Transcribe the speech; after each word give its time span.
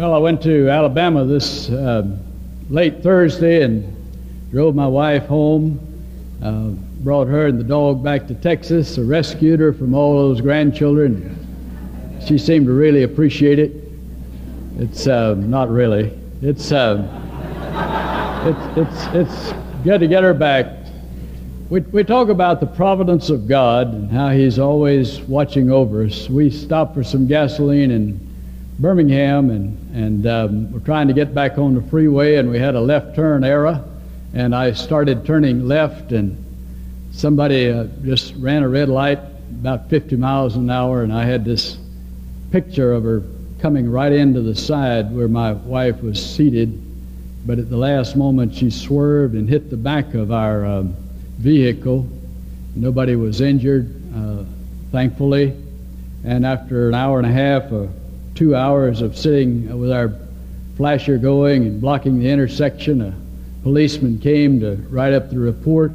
Well, 0.00 0.14
I 0.14 0.16
went 0.16 0.40
to 0.44 0.70
Alabama 0.70 1.26
this 1.26 1.68
uh, 1.68 2.16
late 2.70 3.02
Thursday 3.02 3.62
and 3.62 3.94
drove 4.50 4.74
my 4.74 4.86
wife 4.86 5.26
home, 5.26 5.78
uh, 6.42 6.68
brought 7.04 7.28
her 7.28 7.48
and 7.48 7.60
the 7.60 7.64
dog 7.64 8.02
back 8.02 8.26
to 8.28 8.34
Texas, 8.34 8.96
I 8.96 9.02
rescued 9.02 9.60
her 9.60 9.74
from 9.74 9.92
all 9.92 10.16
those 10.16 10.40
grandchildren. 10.40 11.36
She 12.26 12.38
seemed 12.38 12.64
to 12.64 12.72
really 12.72 13.02
appreciate 13.02 13.58
it. 13.58 13.72
It's 14.78 15.06
uh, 15.06 15.34
not 15.34 15.68
really. 15.68 16.18
It's, 16.40 16.72
uh, 16.72 17.06
it's, 18.46 18.78
it's, 18.78 19.14
it's 19.14 19.52
good 19.84 20.00
to 20.00 20.08
get 20.08 20.22
her 20.22 20.32
back. 20.32 20.78
We, 21.68 21.80
we 21.80 22.04
talk 22.04 22.30
about 22.30 22.60
the 22.60 22.66
providence 22.66 23.28
of 23.28 23.46
God 23.46 23.92
and 23.92 24.10
how 24.10 24.30
He's 24.30 24.58
always 24.58 25.20
watching 25.20 25.70
over 25.70 26.04
us. 26.04 26.30
We 26.30 26.48
stopped 26.48 26.94
for 26.94 27.04
some 27.04 27.26
gasoline 27.26 27.90
in 27.90 28.29
Birmingham 28.80 29.50
and 29.50 29.76
and 29.94 30.26
um, 30.26 30.72
we're 30.72 30.80
trying 30.80 31.08
to 31.08 31.12
get 31.12 31.34
back 31.34 31.58
on 31.58 31.74
the 31.74 31.82
freeway, 31.82 32.36
and 32.36 32.48
we 32.48 32.58
had 32.58 32.74
a 32.74 32.80
left 32.80 33.14
turn 33.14 33.44
error, 33.44 33.84
and 34.32 34.54
I 34.54 34.72
started 34.72 35.26
turning 35.26 35.66
left, 35.66 36.12
and 36.12 36.42
somebody 37.12 37.68
uh, 37.68 37.84
just 38.02 38.34
ran 38.36 38.62
a 38.62 38.68
red 38.68 38.88
light 38.88 39.18
about 39.50 39.90
50 39.90 40.16
miles 40.16 40.56
an 40.56 40.70
hour, 40.70 41.02
and 41.02 41.12
I 41.12 41.24
had 41.24 41.44
this 41.44 41.76
picture 42.52 42.92
of 42.92 43.02
her 43.02 43.22
coming 43.60 43.90
right 43.90 44.12
into 44.12 44.40
the 44.40 44.54
side 44.54 45.12
where 45.14 45.28
my 45.28 45.52
wife 45.52 46.00
was 46.02 46.24
seated, 46.24 46.80
but 47.46 47.58
at 47.58 47.68
the 47.68 47.76
last 47.76 48.16
moment 48.16 48.54
she 48.54 48.70
swerved 48.70 49.34
and 49.34 49.48
hit 49.48 49.68
the 49.68 49.76
back 49.76 50.14
of 50.14 50.32
our 50.32 50.64
um, 50.64 50.96
vehicle. 51.38 52.08
Nobody 52.74 53.16
was 53.16 53.42
injured, 53.42 53.94
uh, 54.16 54.44
thankfully, 54.92 55.54
and 56.24 56.46
after 56.46 56.88
an 56.88 56.94
hour 56.94 57.18
and 57.18 57.26
a 57.26 57.32
half, 57.32 57.70
two 58.40 58.56
hours 58.56 59.02
of 59.02 59.18
sitting 59.18 59.78
with 59.78 59.92
our 59.92 60.10
flasher 60.78 61.18
going 61.18 61.66
and 61.66 61.78
blocking 61.78 62.18
the 62.18 62.26
intersection, 62.26 63.02
a 63.02 63.14
policeman 63.62 64.18
came 64.18 64.58
to 64.58 64.76
write 64.88 65.12
up 65.12 65.28
the 65.28 65.38
report. 65.38 65.92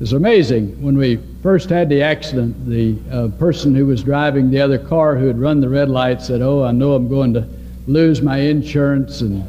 It's 0.00 0.12
amazing. 0.12 0.80
When 0.80 0.96
we 0.96 1.16
first 1.42 1.68
had 1.68 1.88
the 1.88 2.02
accident, 2.02 2.68
the 2.68 2.96
uh, 3.10 3.28
person 3.36 3.74
who 3.74 3.84
was 3.84 4.04
driving 4.04 4.48
the 4.48 4.60
other 4.60 4.78
car 4.78 5.16
who 5.16 5.26
had 5.26 5.40
run 5.40 5.60
the 5.60 5.68
red 5.68 5.88
light 5.88 6.22
said, 6.22 6.40
Oh, 6.40 6.62
I 6.62 6.70
know 6.70 6.94
I'm 6.94 7.08
going 7.08 7.34
to 7.34 7.48
lose 7.88 8.22
my 8.22 8.38
insurance 8.38 9.20
and 9.22 9.44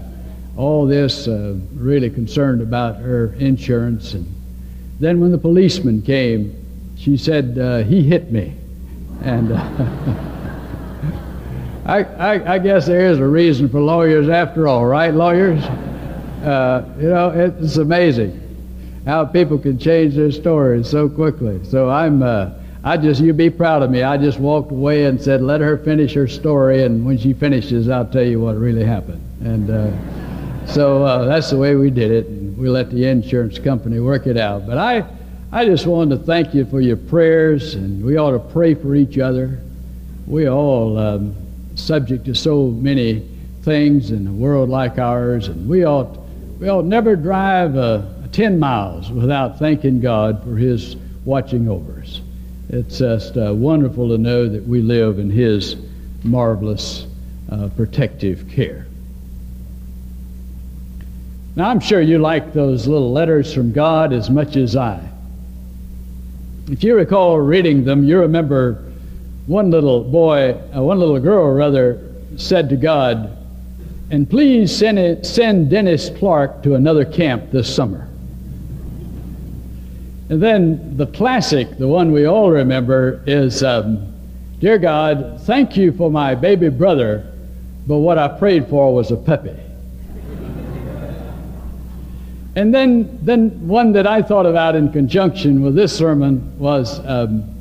all 0.57 0.87
this, 0.87 1.27
uh, 1.27 1.53
really 1.75 2.09
concerned 2.09 2.63
about 2.63 2.95
her 2.95 3.33
insurance. 3.33 4.15
And 4.15 4.25
then 4.99 5.19
when 5.19 5.31
the 5.31 5.37
policeman 5.37 6.01
came, 6.01 6.95
she 6.97 7.15
said, 7.15 7.59
uh, 7.59 7.83
He 7.83 8.01
hit 8.01 8.31
me. 8.31 8.55
And. 9.21 10.33
I, 11.87 12.03
I, 12.03 12.55
I, 12.55 12.59
guess 12.59 12.85
there 12.85 13.09
is 13.09 13.19
a 13.19 13.25
reason 13.25 13.69
for 13.69 13.79
lawyers 13.79 14.27
after 14.27 14.67
all, 14.67 14.85
right, 14.85 15.13
lawyers? 15.13 15.63
Uh, 15.63 16.83
you 16.99 17.07
know, 17.07 17.29
it's 17.29 17.77
amazing 17.77 18.43
how 19.05 19.23
people 19.23 19.57
can 19.57 19.79
change 19.79 20.15
their 20.15 20.33
stories 20.33 20.89
so 20.89 21.07
quickly. 21.07 21.63
So 21.63 21.89
I'm, 21.89 22.21
uh, 22.21 22.51
I 22.83 22.97
just, 22.97 23.21
you 23.21 23.31
be 23.31 23.49
proud 23.49 23.83
of 23.83 23.89
me. 23.89 24.03
I 24.03 24.17
just 24.17 24.37
walked 24.37 24.69
away 24.73 25.05
and 25.05 25.21
said, 25.21 25.41
let 25.41 25.61
her 25.61 25.77
finish 25.77 26.13
her 26.15 26.27
story, 26.27 26.83
and 26.83 27.05
when 27.05 27.17
she 27.17 27.31
finishes, 27.31 27.87
I'll 27.87 28.05
tell 28.05 28.25
you 28.25 28.41
what 28.41 28.57
really 28.57 28.83
happened. 28.83 29.21
And 29.45 29.69
uh, 29.69 30.67
so 30.67 31.05
uh, 31.05 31.23
that's 31.23 31.51
the 31.51 31.57
way 31.57 31.75
we 31.75 31.89
did 31.89 32.11
it. 32.11 32.25
And 32.27 32.57
we 32.57 32.67
let 32.67 32.91
the 32.91 33.05
insurance 33.05 33.59
company 33.59 34.01
work 34.01 34.27
it 34.27 34.35
out. 34.35 34.67
But 34.67 34.77
I, 34.77 35.05
I 35.53 35.63
just 35.63 35.87
wanted 35.87 36.19
to 36.19 36.25
thank 36.25 36.53
you 36.53 36.65
for 36.65 36.81
your 36.81 36.97
prayers, 36.97 37.75
and 37.75 38.03
we 38.03 38.17
ought 38.17 38.31
to 38.31 38.39
pray 38.39 38.73
for 38.73 38.93
each 38.93 39.19
other. 39.19 39.61
We 40.25 40.49
all. 40.49 40.97
Um, 40.97 41.46
subject 41.79 42.25
to 42.25 42.35
so 42.35 42.67
many 42.67 43.27
things 43.61 44.11
in 44.11 44.27
a 44.27 44.31
world 44.31 44.69
like 44.69 44.97
ours, 44.97 45.47
and 45.47 45.67
we 45.67 45.85
ought, 45.85 46.17
we 46.59 46.69
ought 46.69 46.85
never 46.85 47.15
drive 47.15 47.75
uh, 47.75 48.01
10 48.31 48.59
miles 48.59 49.11
without 49.11 49.59
thanking 49.59 49.99
God 49.99 50.43
for 50.43 50.55
His 50.55 50.95
watching 51.25 51.67
over 51.69 52.01
us. 52.01 52.21
It's 52.69 52.99
just 52.99 53.37
uh, 53.37 53.53
wonderful 53.53 54.09
to 54.09 54.17
know 54.17 54.47
that 54.47 54.65
we 54.65 54.81
live 54.81 55.19
in 55.19 55.29
His 55.29 55.75
marvelous 56.23 57.07
uh, 57.51 57.69
protective 57.75 58.49
care. 58.49 58.87
Now, 61.55 61.69
I'm 61.69 61.79
sure 61.79 62.01
you 62.01 62.19
like 62.19 62.53
those 62.53 62.87
little 62.87 63.11
letters 63.11 63.53
from 63.53 63.71
God 63.71 64.13
as 64.13 64.29
much 64.29 64.55
as 64.55 64.75
I. 64.75 65.01
If 66.69 66.83
you 66.83 66.95
recall 66.95 67.39
reading 67.39 67.83
them, 67.83 68.03
you 68.03 68.19
remember 68.19 68.86
one 69.47 69.71
little 69.71 70.03
boy, 70.03 70.51
uh, 70.75 70.81
one 70.81 70.99
little 70.99 71.19
girl 71.19 71.51
rather, 71.53 72.13
said 72.35 72.69
to 72.69 72.75
God, 72.75 73.35
and 74.11 74.29
please 74.29 74.75
send, 74.75 74.99
it, 74.99 75.25
send 75.25 75.69
Dennis 75.69 76.09
Clark 76.17 76.63
to 76.63 76.75
another 76.75 77.03
camp 77.03 77.51
this 77.51 77.73
summer. 77.73 78.07
And 80.29 80.43
then 80.43 80.97
the 80.97 81.07
classic, 81.07 81.77
the 81.77 81.87
one 81.87 82.11
we 82.11 82.25
all 82.25 82.51
remember, 82.51 83.23
is 83.25 83.63
um, 83.63 84.13
Dear 84.59 84.79
God, 84.79 85.39
thank 85.43 85.77
you 85.77 85.91
for 85.91 86.09
my 86.09 86.33
baby 86.33 86.69
brother, 86.69 87.31
but 87.85 87.99
what 87.99 88.17
I 88.17 88.27
prayed 88.27 88.67
for 88.67 88.93
was 88.93 89.11
a 89.11 89.15
puppy. 89.15 89.55
and 92.55 92.73
then, 92.73 93.19
then 93.21 93.67
one 93.67 93.93
that 93.93 94.07
I 94.07 94.23
thought 94.23 94.47
about 94.47 94.75
in 94.75 94.91
conjunction 94.91 95.61
with 95.61 95.75
this 95.75 95.95
sermon 95.95 96.57
was 96.57 96.99
um, 97.05 97.56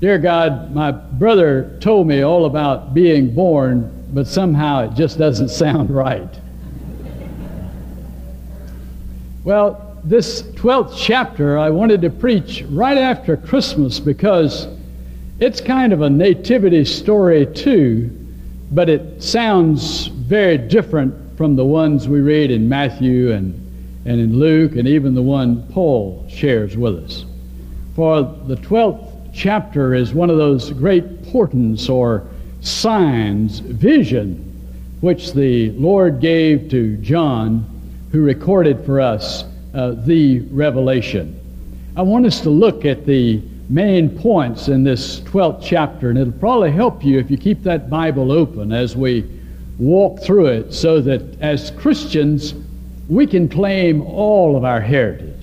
Dear 0.00 0.16
God, 0.16 0.74
my 0.74 0.92
brother 0.92 1.76
told 1.80 2.06
me 2.06 2.22
all 2.22 2.46
about 2.46 2.94
being 2.94 3.34
born, 3.34 4.06
but 4.14 4.26
somehow 4.26 4.84
it 4.88 4.94
just 4.94 5.18
doesn't 5.18 5.48
sound 5.50 5.90
right. 5.90 6.40
well, 9.44 9.98
this 10.02 10.40
12th 10.40 10.94
chapter 10.96 11.58
I 11.58 11.68
wanted 11.68 12.00
to 12.00 12.08
preach 12.08 12.62
right 12.70 12.96
after 12.96 13.36
Christmas 13.36 14.00
because 14.00 14.68
it's 15.38 15.60
kind 15.60 15.92
of 15.92 16.00
a 16.00 16.08
nativity 16.08 16.86
story 16.86 17.44
too, 17.44 18.10
but 18.70 18.88
it 18.88 19.22
sounds 19.22 20.06
very 20.06 20.56
different 20.56 21.36
from 21.36 21.56
the 21.56 21.64
ones 21.64 22.08
we 22.08 22.20
read 22.20 22.50
in 22.50 22.66
Matthew 22.66 23.32
and, 23.32 23.52
and 24.06 24.18
in 24.18 24.38
Luke 24.38 24.76
and 24.76 24.88
even 24.88 25.14
the 25.14 25.20
one 25.20 25.62
Paul 25.72 26.24
shares 26.30 26.74
with 26.74 27.04
us. 27.04 27.26
For 27.94 28.22
the 28.22 28.56
12th 28.56 29.09
chapter 29.40 29.94
is 29.94 30.12
one 30.12 30.28
of 30.28 30.36
those 30.36 30.70
great 30.70 31.22
portents 31.32 31.88
or 31.88 32.28
signs, 32.60 33.60
vision, 33.60 34.36
which 35.00 35.32
the 35.32 35.70
Lord 35.70 36.20
gave 36.20 36.68
to 36.68 36.98
John, 36.98 37.64
who 38.12 38.20
recorded 38.22 38.84
for 38.84 39.00
us 39.00 39.44
uh, 39.72 39.92
the 39.96 40.40
revelation. 40.50 41.40
I 41.96 42.02
want 42.02 42.26
us 42.26 42.42
to 42.42 42.50
look 42.50 42.84
at 42.84 43.06
the 43.06 43.40
main 43.70 44.10
points 44.10 44.68
in 44.68 44.84
this 44.84 45.20
12th 45.20 45.62
chapter, 45.64 46.10
and 46.10 46.18
it'll 46.18 46.34
probably 46.34 46.70
help 46.70 47.02
you 47.02 47.18
if 47.18 47.30
you 47.30 47.38
keep 47.38 47.62
that 47.62 47.88
Bible 47.88 48.32
open 48.32 48.72
as 48.72 48.94
we 48.94 49.24
walk 49.78 50.20
through 50.20 50.48
it 50.48 50.74
so 50.74 51.00
that 51.00 51.40
as 51.40 51.70
Christians 51.70 52.52
we 53.08 53.26
can 53.26 53.48
claim 53.48 54.02
all 54.02 54.54
of 54.54 54.64
our 54.64 54.82
heritage 54.82 55.39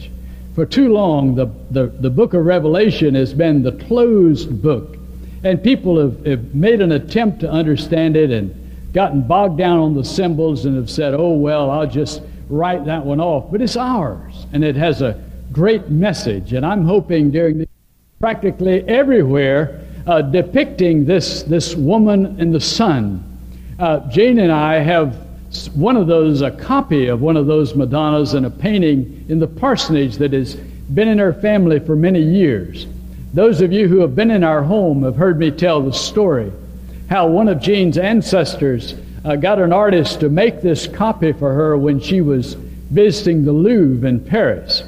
for 0.57 0.66
too 0.66 0.91
long, 0.91 1.35
the, 1.35 1.45
the, 1.69 1.85
the 1.85 2.09
book 2.09 2.34
of 2.34 2.44
Revelation 2.44 3.13
has 3.13 3.31
been 3.31 3.62
the 3.62 3.73
closed 3.73 4.59
book. 4.59 4.97
And 5.44 5.62
people 5.62 6.00
have, 6.00 6.25
have 6.25 6.56
made 6.56 6.81
an 6.81 6.94
attempt 6.94 7.41
to 7.41 7.51
understand 7.51 8.18
it 8.18 8.31
and 8.31 8.91
gotten 8.91 9.22
bogged 9.22 9.59
down 9.59 9.78
on 9.78 9.94
the 9.94 10.03
symbols 10.03 10.66
and 10.66 10.75
have 10.75 10.90
said, 10.90 11.13
oh, 11.13 11.34
well, 11.34 11.69
I'll 11.69 11.85
just 11.85 12.23
write 12.50 12.85
that 12.85 13.06
one 13.06 13.22
off. 13.22 13.51
But 13.51 13.62
it's 13.62 13.78
ours, 13.78 14.47
and 14.51 14.63
it 14.63 14.75
has 14.75 15.03
a 15.03 15.23
great 15.51 15.90
message. 15.90 16.53
And 16.53 16.66
I'm 16.66 16.85
hoping 16.85 17.29
during 17.29 17.59
the, 17.59 17.69
practically 18.19 18.81
everywhere 18.88 19.85
uh, 20.07 20.24
depicting 20.24 21.06
this, 21.06 21.44
this 21.44 21.75
woman 21.75 22.39
in 22.39 22.51
the 22.51 22.62
sun. 22.62 23.24
Uh, 23.77 24.09
Jane 24.09 24.39
and 24.39 24.51
I 24.51 24.80
have 24.80 25.26
one 25.73 25.95
of 25.95 26.07
those, 26.07 26.41
a 26.41 26.51
copy 26.51 27.07
of 27.07 27.21
one 27.21 27.38
of 27.38 27.47
those 27.47 27.73
Madonnas 27.75 28.33
in 28.33 28.45
a 28.45 28.49
painting 28.49 29.25
in 29.29 29.39
the 29.39 29.47
parsonage 29.47 30.17
that 30.17 30.33
has 30.33 30.55
been 30.55 31.07
in 31.07 31.19
our 31.19 31.33
family 31.33 31.79
for 31.79 31.95
many 31.95 32.21
years. 32.21 32.85
Those 33.33 33.61
of 33.61 33.71
you 33.71 33.88
who 33.88 33.99
have 33.99 34.15
been 34.15 34.31
in 34.31 34.44
our 34.44 34.63
home 34.63 35.03
have 35.03 35.15
heard 35.15 35.39
me 35.39 35.51
tell 35.51 35.81
the 35.81 35.94
story 35.94 36.51
how 37.09 37.27
one 37.27 37.47
of 37.47 37.61
Jean's 37.61 37.97
ancestors 37.97 38.95
uh, 39.23 39.35
got 39.35 39.59
an 39.59 39.71
artist 39.71 40.19
to 40.19 40.29
make 40.29 40.61
this 40.61 40.88
copy 40.88 41.31
for 41.31 41.53
her 41.53 41.77
when 41.77 41.99
she 41.99 42.21
was 42.21 42.53
visiting 42.53 43.44
the 43.44 43.51
Louvre 43.51 44.07
in 44.07 44.19
Paris. 44.19 44.83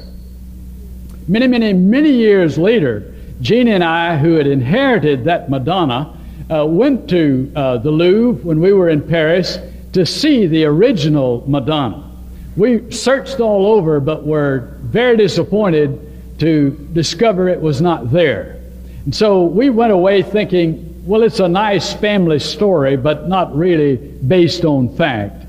Many, 1.28 1.46
many, 1.46 1.72
many 1.72 2.10
years 2.10 2.58
later, 2.58 3.14
Jean 3.40 3.68
and 3.68 3.84
I, 3.84 4.18
who 4.18 4.34
had 4.34 4.46
inherited 4.46 5.24
that 5.24 5.48
Madonna, 5.48 6.16
uh, 6.50 6.66
went 6.66 7.08
to 7.10 7.50
uh, 7.54 7.78
the 7.78 7.90
Louvre 7.90 8.44
when 8.44 8.60
we 8.60 8.72
were 8.72 8.88
in 8.88 9.00
Paris 9.06 9.58
to 9.92 10.06
see 10.06 10.46
the 10.46 10.64
original 10.64 11.44
Madonna. 11.46 12.10
We 12.56 12.90
searched 12.90 13.40
all 13.40 13.66
over, 13.66 14.00
but 14.00 14.26
were 14.26 14.76
very 14.82 15.16
disappointed 15.16 16.38
to 16.40 16.70
discover 16.92 17.48
it 17.48 17.60
was 17.60 17.80
not 17.80 18.10
there. 18.10 18.60
And 19.04 19.14
so 19.14 19.44
we 19.44 19.70
went 19.70 19.92
away 19.92 20.22
thinking 20.22 20.90
well, 21.04 21.22
it's 21.22 21.40
a 21.40 21.48
nice 21.48 21.94
family 21.94 22.38
story, 22.38 22.96
but 22.96 23.28
not 23.28 23.56
really 23.56 23.96
based 23.96 24.64
on 24.64 24.94
fact. 24.96 25.46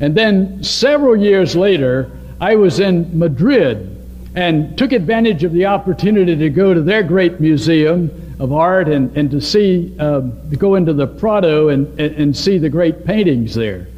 And 0.00 0.14
then 0.14 0.62
several 0.62 1.16
years 1.16 1.54
later, 1.54 2.10
I 2.40 2.56
was 2.56 2.80
in 2.80 3.18
Madrid 3.18 3.96
and 4.34 4.76
took 4.76 4.92
advantage 4.92 5.44
of 5.44 5.52
the 5.52 5.66
opportunity 5.66 6.36
to 6.36 6.50
go 6.50 6.74
to 6.74 6.82
their 6.82 7.02
great 7.02 7.40
museum 7.40 8.10
of 8.38 8.52
art 8.52 8.88
and, 8.88 9.16
and 9.16 9.30
to 9.30 9.40
see, 9.40 9.94
uh, 9.98 10.20
to 10.20 10.56
go 10.56 10.76
into 10.76 10.92
the 10.92 11.06
Prado 11.06 11.68
and, 11.68 11.86
and, 12.00 12.14
and 12.16 12.36
see 12.36 12.58
the 12.58 12.68
great 12.68 13.04
paintings 13.04 13.54
there. 13.54 13.88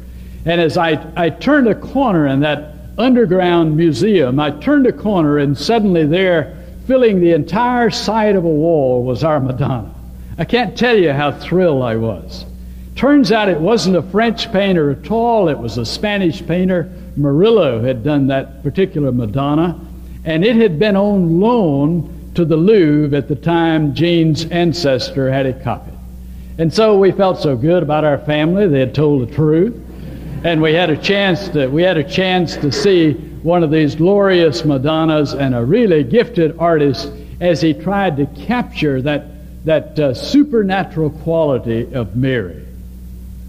And 0.45 0.59
as 0.59 0.77
I, 0.77 1.11
I 1.15 1.29
turned 1.29 1.67
a 1.67 1.75
corner 1.75 2.27
in 2.27 2.39
that 2.39 2.75
underground 2.97 3.77
museum, 3.77 4.39
I 4.39 4.51
turned 4.51 4.87
a 4.87 4.93
corner 4.93 5.37
and 5.37 5.57
suddenly 5.57 6.05
there, 6.05 6.57
filling 6.87 7.21
the 7.21 7.33
entire 7.33 7.91
side 7.91 8.35
of 8.35 8.43
a 8.43 8.49
wall, 8.49 9.03
was 9.03 9.23
our 9.23 9.39
Madonna. 9.39 9.93
I 10.37 10.45
can't 10.45 10.75
tell 10.75 10.97
you 10.97 11.13
how 11.13 11.31
thrilled 11.31 11.83
I 11.83 11.95
was. 11.97 12.45
Turns 12.95 13.31
out 13.31 13.49
it 13.49 13.59
wasn't 13.59 13.95
a 13.95 14.01
French 14.01 14.51
painter 14.51 14.91
at 14.91 15.09
all, 15.11 15.47
it 15.49 15.57
was 15.57 15.77
a 15.77 15.85
Spanish 15.85 16.45
painter. 16.45 16.91
Murillo 17.15 17.81
had 17.81 18.03
done 18.03 18.27
that 18.27 18.63
particular 18.63 19.11
Madonna, 19.11 19.79
and 20.25 20.43
it 20.43 20.55
had 20.55 20.79
been 20.79 20.95
on 20.95 21.39
loan 21.39 22.20
to 22.35 22.45
the 22.45 22.57
Louvre 22.57 23.17
at 23.17 23.27
the 23.27 23.35
time 23.35 23.93
Jean's 23.93 24.45
ancestor 24.45 25.31
had 25.31 25.45
it 25.45 25.63
copied. 25.63 25.93
And 26.57 26.73
so 26.73 26.97
we 26.97 27.11
felt 27.11 27.39
so 27.39 27.55
good 27.55 27.83
about 27.83 28.03
our 28.03 28.17
family, 28.19 28.67
they 28.67 28.79
had 28.79 28.95
told 28.95 29.27
the 29.27 29.33
truth 29.33 29.79
and 30.43 30.61
we 30.61 30.73
had 30.73 30.89
a 30.89 30.97
chance 30.97 31.49
to 31.49 31.67
we 31.67 31.83
had 31.83 31.97
a 31.97 32.03
chance 32.03 32.55
to 32.57 32.71
see 32.71 33.13
one 33.43 33.63
of 33.63 33.71
these 33.71 33.95
glorious 33.95 34.65
Madonnas 34.65 35.33
and 35.33 35.53
a 35.53 35.63
really 35.63 36.03
gifted 36.03 36.57
artist 36.57 37.11
as 37.39 37.61
he 37.61 37.73
tried 37.73 38.17
to 38.17 38.25
capture 38.45 39.01
that 39.01 39.25
that 39.65 39.99
uh, 39.99 40.13
supernatural 40.13 41.11
quality 41.11 41.93
of 41.93 42.15
Mary. 42.15 42.65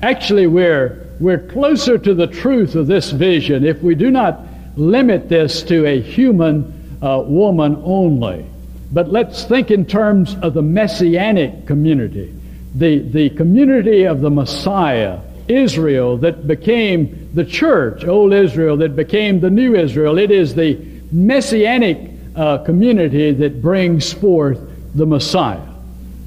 Actually, 0.02 0.46
we're 0.46 1.06
we're 1.19 1.38
closer 1.38 1.96
to 1.96 2.14
the 2.14 2.26
truth 2.26 2.75
of 2.75 2.87
this 2.87 3.11
vision 3.11 3.64
if 3.64 3.82
we 3.82 3.94
do 3.94 4.11
not 4.11 4.40
limit 4.76 5.29
this 5.29 5.62
to 5.62 5.87
a 5.87 6.00
human 6.00 6.99
uh, 7.00 7.23
woman 7.25 7.81
only. 7.84 8.44
But 8.92 9.10
let's 9.10 9.44
think 9.44 9.70
in 9.70 9.86
terms 9.86 10.36
of 10.42 10.52
the 10.52 10.62
messianic 10.62 11.66
community, 11.66 12.34
the, 12.74 12.98
the 12.98 13.30
community 13.30 14.04
of 14.04 14.20
the 14.20 14.30
Messiah 14.30 15.18
Israel 15.48 16.18
that 16.18 16.46
became 16.46 17.30
the 17.34 17.44
church, 17.44 18.04
old 18.04 18.32
Israel 18.32 18.76
that 18.78 18.94
became 18.94 19.40
the 19.40 19.50
new 19.50 19.74
Israel. 19.74 20.18
It 20.18 20.30
is 20.30 20.54
the 20.54 20.78
messianic 21.10 22.10
uh, 22.36 22.58
community 22.58 23.32
that 23.32 23.60
brings 23.62 24.12
forth 24.12 24.60
the 24.94 25.06
Messiah. 25.06 25.60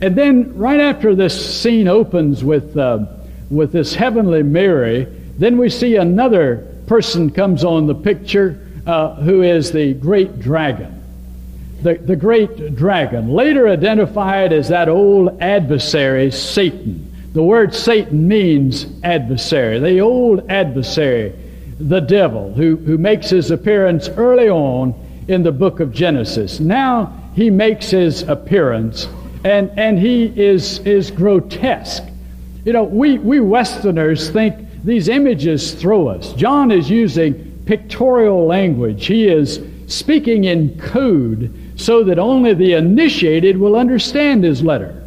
And 0.02 0.16
then, 0.16 0.58
right 0.58 0.80
after 0.80 1.16
this 1.16 1.62
scene 1.62 1.88
opens 1.88 2.44
with, 2.44 2.76
uh, 2.78 3.06
with 3.50 3.72
this 3.72 3.96
heavenly 3.96 4.44
Mary, 4.44 5.06
then 5.38 5.58
we 5.58 5.70
see 5.70 5.96
another 5.96 6.76
person 6.88 7.32
comes 7.32 7.64
on 7.64 7.88
the 7.88 7.96
picture 7.96 8.68
uh, 8.86 9.16
who 9.16 9.42
is 9.42 9.72
the 9.72 9.94
great 9.94 10.40
dragon. 10.40 10.95
The, 11.82 11.96
the 11.96 12.16
great 12.16 12.76
dragon, 12.76 13.30
later 13.30 13.68
identified 13.68 14.54
as 14.54 14.70
that 14.70 14.90
old 14.90 15.42
adversary, 15.42 16.32
Satan. 16.32 17.12
The 17.34 17.44
word 17.44 17.76
Satan 17.76 18.28
means 18.28 18.88
adversary, 19.04 19.80
the 19.80 20.00
old 20.00 20.50
adversary, 20.50 21.36
the 21.80 22.00
devil, 22.00 22.54
who, 22.54 22.78
who 22.78 22.98
makes 22.98 23.30
his 23.30 23.52
appearance 23.52 24.08
early 24.08 24.50
on 24.50 24.96
in 25.28 25.44
the 25.44 25.52
book 25.52 25.80
of 25.82 25.92
Genesis. 25.92 26.60
Now 26.60 27.14
he 27.36 27.50
makes 27.50 27.90
his 27.90 28.24
appearance, 28.24 29.08
and, 29.44 29.70
and 29.78 30.00
he 30.00 30.26
is, 30.26 30.80
is 30.80 31.12
grotesque. 31.12 32.06
You 32.64 32.74
know, 32.74 32.84
we, 32.84 33.20
we 33.20 33.42
Westerners 33.42 34.30
think 34.30 34.56
these 34.84 35.10
images 35.10 35.74
throw 35.74 36.08
us. 36.08 36.34
John 36.34 36.72
is 36.72 36.90
using 36.90 37.62
pictorial 37.66 38.46
language, 38.46 39.08
he 39.08 39.28
is 39.28 39.60
speaking 39.88 40.46
in 40.46 40.80
code 40.80 41.54
so 41.76 42.04
that 42.04 42.20
only 42.20 42.54
the 42.54 42.74
initiated 42.74 43.58
will 43.58 43.76
understand 43.76 44.44
his 44.44 44.64
letter. 44.64 45.02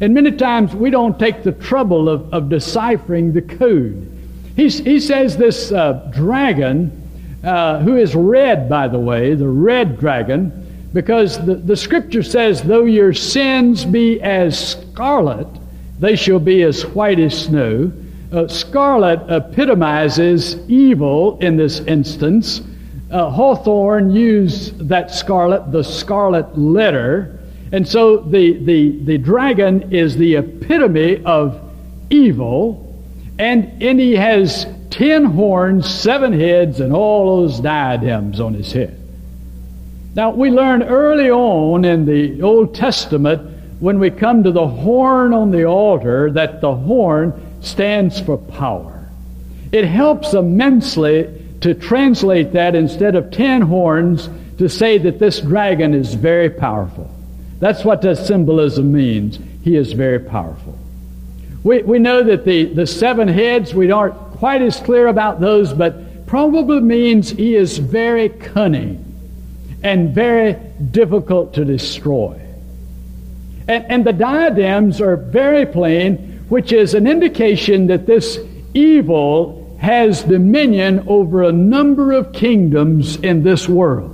And 0.00 0.14
many 0.14 0.32
times 0.32 0.74
we 0.74 0.90
don't 0.90 1.18
take 1.18 1.42
the 1.42 1.52
trouble 1.52 2.08
of, 2.08 2.32
of 2.32 2.48
deciphering 2.48 3.32
the 3.32 3.42
code. 3.42 4.08
He's, 4.56 4.78
he 4.78 5.00
says 5.00 5.36
this 5.36 5.72
uh, 5.72 6.10
dragon, 6.12 7.40
uh, 7.44 7.80
who 7.80 7.96
is 7.96 8.14
red, 8.14 8.68
by 8.68 8.88
the 8.88 8.98
way, 8.98 9.34
the 9.34 9.48
red 9.48 9.98
dragon, 9.98 10.90
because 10.92 11.44
the, 11.44 11.54
the 11.54 11.76
scripture 11.76 12.22
says, 12.22 12.62
though 12.62 12.84
your 12.84 13.12
sins 13.12 13.84
be 13.84 14.20
as 14.20 14.72
scarlet, 14.72 15.46
they 15.98 16.16
shall 16.16 16.40
be 16.40 16.62
as 16.62 16.84
white 16.84 17.18
as 17.18 17.46
snow. 17.46 17.92
Uh, 18.32 18.48
scarlet 18.48 19.20
epitomizes 19.28 20.56
evil 20.68 21.38
in 21.38 21.56
this 21.56 21.80
instance. 21.80 22.60
Uh, 23.12 23.28
Hawthorne 23.28 24.10
used 24.10 24.88
that 24.88 25.10
scarlet, 25.10 25.70
the 25.70 25.84
scarlet 25.84 26.58
letter, 26.58 27.38
and 27.70 27.86
so 27.86 28.16
the, 28.16 28.54
the, 28.64 28.98
the 29.04 29.18
dragon 29.18 29.92
is 29.92 30.16
the 30.16 30.36
epitome 30.36 31.22
of 31.22 31.60
evil, 32.08 32.98
and, 33.38 33.82
and 33.82 34.00
he 34.00 34.16
has 34.16 34.66
ten 34.88 35.26
horns, 35.26 35.86
seven 35.92 36.32
heads, 36.32 36.80
and 36.80 36.94
all 36.94 37.42
those 37.42 37.60
diadems 37.60 38.40
on 38.40 38.54
his 38.54 38.72
head. 38.72 38.98
Now, 40.14 40.30
we 40.30 40.50
learn 40.50 40.82
early 40.82 41.30
on 41.30 41.84
in 41.84 42.06
the 42.06 42.40
Old 42.40 42.74
Testament, 42.74 43.46
when 43.80 43.98
we 43.98 44.10
come 44.10 44.42
to 44.44 44.52
the 44.52 44.66
horn 44.66 45.34
on 45.34 45.50
the 45.50 45.64
altar, 45.64 46.30
that 46.30 46.62
the 46.62 46.74
horn 46.74 47.58
stands 47.60 48.20
for 48.20 48.38
power. 48.38 49.06
It 49.70 49.84
helps 49.84 50.32
immensely 50.32 51.41
to 51.62 51.74
translate 51.74 52.52
that 52.52 52.74
instead 52.74 53.16
of 53.16 53.30
ten 53.30 53.62
horns 53.62 54.28
to 54.58 54.68
say 54.68 54.98
that 54.98 55.18
this 55.18 55.40
dragon 55.40 55.94
is 55.94 56.14
very 56.14 56.50
powerful. 56.50 57.10
That's 57.58 57.84
what 57.84 58.02
that 58.02 58.16
symbolism 58.16 58.92
means. 58.92 59.38
He 59.62 59.76
is 59.76 59.92
very 59.92 60.18
powerful. 60.18 60.78
We, 61.64 61.82
we 61.82 61.98
know 61.98 62.22
that 62.24 62.44
the, 62.44 62.64
the 62.64 62.86
seven 62.86 63.28
heads, 63.28 63.72
we 63.72 63.90
aren't 63.90 64.14
quite 64.14 64.62
as 64.62 64.80
clear 64.80 65.06
about 65.06 65.40
those, 65.40 65.72
but 65.72 66.26
probably 66.26 66.80
means 66.80 67.30
he 67.30 67.54
is 67.54 67.78
very 67.78 68.28
cunning 68.28 69.04
and 69.84 70.14
very 70.14 70.54
difficult 70.90 71.54
to 71.54 71.64
destroy. 71.64 72.40
And, 73.68 73.84
and 73.88 74.04
the 74.04 74.12
diadems 74.12 75.00
are 75.00 75.16
very 75.16 75.66
plain, 75.66 76.44
which 76.48 76.72
is 76.72 76.94
an 76.94 77.06
indication 77.06 77.86
that 77.86 78.06
this 78.06 78.38
evil 78.74 79.61
has 79.82 80.22
dominion 80.22 81.04
over 81.08 81.42
a 81.42 81.50
number 81.50 82.12
of 82.12 82.32
kingdoms 82.32 83.16
in 83.16 83.42
this 83.42 83.68
world. 83.68 84.10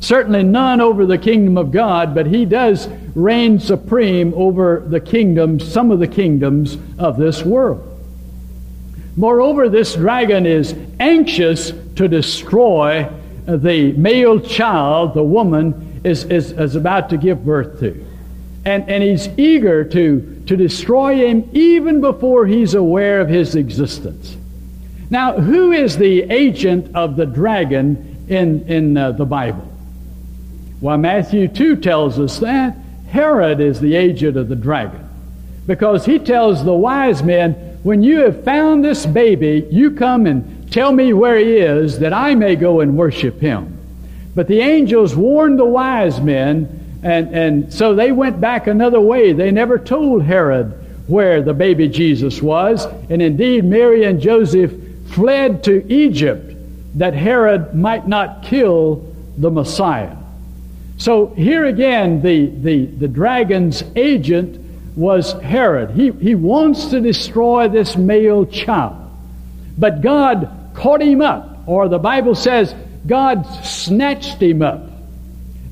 Certainly 0.00 0.42
none 0.42 0.80
over 0.80 1.06
the 1.06 1.18
kingdom 1.18 1.56
of 1.56 1.70
God, 1.70 2.16
but 2.16 2.26
he 2.26 2.44
does 2.44 2.88
reign 3.14 3.60
supreme 3.60 4.34
over 4.34 4.84
the 4.84 4.98
kingdoms, 4.98 5.72
some 5.72 5.92
of 5.92 6.00
the 6.00 6.08
kingdoms 6.08 6.76
of 6.98 7.16
this 7.16 7.44
world. 7.44 7.90
Moreover, 9.16 9.68
this 9.68 9.94
dragon 9.94 10.46
is 10.46 10.74
anxious 10.98 11.72
to 11.94 12.08
destroy 12.08 13.08
the 13.46 13.92
male 13.92 14.40
child 14.40 15.14
the 15.14 15.22
woman 15.22 16.00
is, 16.02 16.24
is, 16.24 16.50
is 16.50 16.74
about 16.74 17.10
to 17.10 17.16
give 17.16 17.44
birth 17.44 17.78
to. 17.78 18.04
And, 18.64 18.90
and 18.90 19.00
he's 19.00 19.28
eager 19.38 19.84
to, 19.84 20.42
to 20.46 20.56
destroy 20.56 21.18
him 21.24 21.48
even 21.52 22.00
before 22.00 22.46
he's 22.46 22.74
aware 22.74 23.20
of 23.20 23.28
his 23.28 23.54
existence. 23.54 24.36
Now, 25.14 25.38
who 25.38 25.70
is 25.70 25.96
the 25.96 26.22
agent 26.22 26.96
of 26.96 27.14
the 27.14 27.24
dragon 27.24 28.26
in, 28.28 28.66
in 28.66 28.96
uh, 28.96 29.12
the 29.12 29.24
Bible? 29.24 29.72
Well, 30.80 30.98
Matthew 30.98 31.46
2 31.46 31.76
tells 31.76 32.18
us 32.18 32.40
that. 32.40 32.76
Herod 33.10 33.60
is 33.60 33.78
the 33.78 33.94
agent 33.94 34.36
of 34.36 34.48
the 34.48 34.56
dragon. 34.56 35.08
Because 35.68 36.04
he 36.04 36.18
tells 36.18 36.64
the 36.64 36.74
wise 36.74 37.22
men, 37.22 37.52
when 37.84 38.02
you 38.02 38.22
have 38.22 38.42
found 38.42 38.84
this 38.84 39.06
baby, 39.06 39.64
you 39.70 39.92
come 39.92 40.26
and 40.26 40.72
tell 40.72 40.90
me 40.90 41.12
where 41.12 41.38
he 41.38 41.58
is, 41.58 42.00
that 42.00 42.12
I 42.12 42.34
may 42.34 42.56
go 42.56 42.80
and 42.80 42.98
worship 42.98 43.40
him. 43.40 43.78
But 44.34 44.48
the 44.48 44.62
angels 44.62 45.14
warned 45.14 45.60
the 45.60 45.64
wise 45.64 46.20
men, 46.20 47.00
and, 47.04 47.32
and 47.32 47.72
so 47.72 47.94
they 47.94 48.10
went 48.10 48.40
back 48.40 48.66
another 48.66 49.00
way. 49.00 49.32
They 49.32 49.52
never 49.52 49.78
told 49.78 50.24
Herod 50.24 50.72
where 51.06 51.40
the 51.40 51.54
baby 51.54 51.86
Jesus 51.86 52.42
was. 52.42 52.84
And 53.08 53.22
indeed, 53.22 53.64
Mary 53.64 54.02
and 54.02 54.20
Joseph 54.20 54.72
fled 55.06 55.64
to 55.64 55.92
Egypt 55.92 56.54
that 56.96 57.14
Herod 57.14 57.74
might 57.74 58.06
not 58.06 58.44
kill 58.44 59.14
the 59.36 59.50
Messiah. 59.50 60.16
So 60.96 61.26
here 61.26 61.66
again, 61.66 62.22
the, 62.22 62.46
the, 62.46 62.86
the 62.86 63.08
dragon's 63.08 63.82
agent 63.96 64.60
was 64.96 65.32
Herod. 65.32 65.90
He, 65.90 66.12
he 66.12 66.34
wants 66.34 66.86
to 66.86 67.00
destroy 67.00 67.68
this 67.68 67.96
male 67.96 68.46
child. 68.46 69.10
But 69.76 70.02
God 70.02 70.70
caught 70.74 71.02
him 71.02 71.20
up, 71.20 71.66
or 71.66 71.88
the 71.88 71.98
Bible 71.98 72.36
says 72.36 72.74
God 73.06 73.44
snatched 73.64 74.40
him 74.40 74.62
up. 74.62 74.88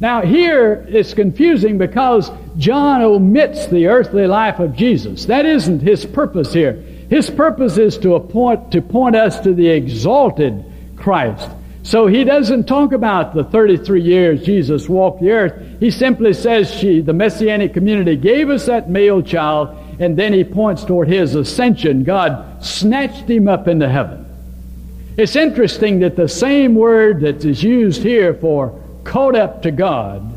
Now, 0.00 0.22
here 0.22 0.84
it's 0.88 1.14
confusing 1.14 1.78
because 1.78 2.30
John 2.58 3.02
omits 3.02 3.68
the 3.68 3.86
earthly 3.86 4.26
life 4.26 4.58
of 4.58 4.74
Jesus. 4.74 5.26
That 5.26 5.46
isn't 5.46 5.80
his 5.80 6.04
purpose 6.04 6.52
here. 6.52 6.84
His 7.10 7.30
purpose 7.30 7.78
is 7.78 7.98
to 7.98 8.18
point, 8.20 8.72
to 8.72 8.80
point 8.80 9.16
us 9.16 9.40
to 9.40 9.52
the 9.52 9.68
exalted 9.68 10.64
Christ. 10.96 11.48
So 11.84 12.06
he 12.06 12.22
doesn't 12.22 12.64
talk 12.64 12.92
about 12.92 13.34
the 13.34 13.42
33 13.42 14.02
years 14.02 14.44
Jesus 14.44 14.88
walked 14.88 15.20
the 15.20 15.32
earth. 15.32 15.80
He 15.80 15.90
simply 15.90 16.32
says 16.32 16.72
she, 16.72 17.00
the 17.00 17.12
Messianic 17.12 17.74
community 17.74 18.16
gave 18.16 18.50
us 18.50 18.66
that 18.66 18.88
male 18.88 19.20
child, 19.20 19.76
and 19.98 20.16
then 20.16 20.32
he 20.32 20.44
points 20.44 20.84
toward 20.84 21.08
his 21.08 21.34
ascension. 21.34 22.04
God 22.04 22.64
snatched 22.64 23.28
him 23.28 23.48
up 23.48 23.66
into 23.66 23.88
heaven. 23.88 24.26
It's 25.16 25.36
interesting 25.36 26.00
that 26.00 26.16
the 26.16 26.28
same 26.28 26.76
word 26.76 27.20
that 27.22 27.44
is 27.44 27.62
used 27.62 28.02
here 28.02 28.32
for 28.32 28.80
caught 29.04 29.34
up 29.34 29.62
to 29.62 29.72
God 29.72 30.31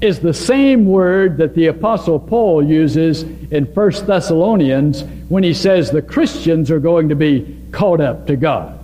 is 0.00 0.20
the 0.20 0.34
same 0.34 0.86
word 0.86 1.38
that 1.38 1.54
the 1.54 1.66
apostle 1.66 2.18
Paul 2.18 2.64
uses 2.64 3.22
in 3.22 3.64
1 3.64 3.90
Thessalonians 4.06 5.02
when 5.28 5.42
he 5.42 5.54
says 5.54 5.90
the 5.90 6.02
Christians 6.02 6.70
are 6.70 6.80
going 6.80 7.08
to 7.08 7.14
be 7.14 7.58
caught 7.72 8.00
up 8.00 8.26
to 8.26 8.36
God. 8.36 8.78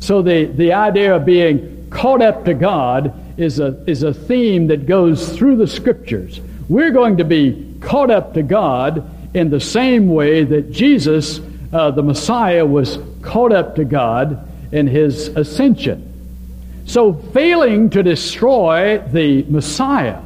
So 0.00 0.22
the, 0.22 0.44
the 0.46 0.72
idea 0.72 1.16
of 1.16 1.24
being 1.24 1.88
caught 1.90 2.22
up 2.22 2.44
to 2.44 2.54
God 2.54 3.12
is 3.38 3.60
a, 3.60 3.82
is 3.88 4.02
a 4.02 4.14
theme 4.14 4.68
that 4.68 4.86
goes 4.86 5.36
through 5.36 5.56
the 5.56 5.66
scriptures. 5.66 6.40
We're 6.68 6.90
going 6.90 7.18
to 7.18 7.24
be 7.24 7.76
caught 7.80 8.10
up 8.10 8.34
to 8.34 8.42
God 8.42 9.08
in 9.34 9.50
the 9.50 9.60
same 9.60 10.08
way 10.08 10.44
that 10.44 10.72
Jesus, 10.72 11.40
uh, 11.72 11.90
the 11.90 12.02
Messiah, 12.02 12.64
was 12.64 12.98
caught 13.22 13.52
up 13.52 13.76
to 13.76 13.84
God 13.84 14.48
in 14.72 14.86
his 14.86 15.28
ascension. 15.28 16.04
So, 16.86 17.12
failing 17.12 17.90
to 17.90 18.02
destroy 18.02 18.98
the 18.98 19.42
Messiah, 19.44 20.20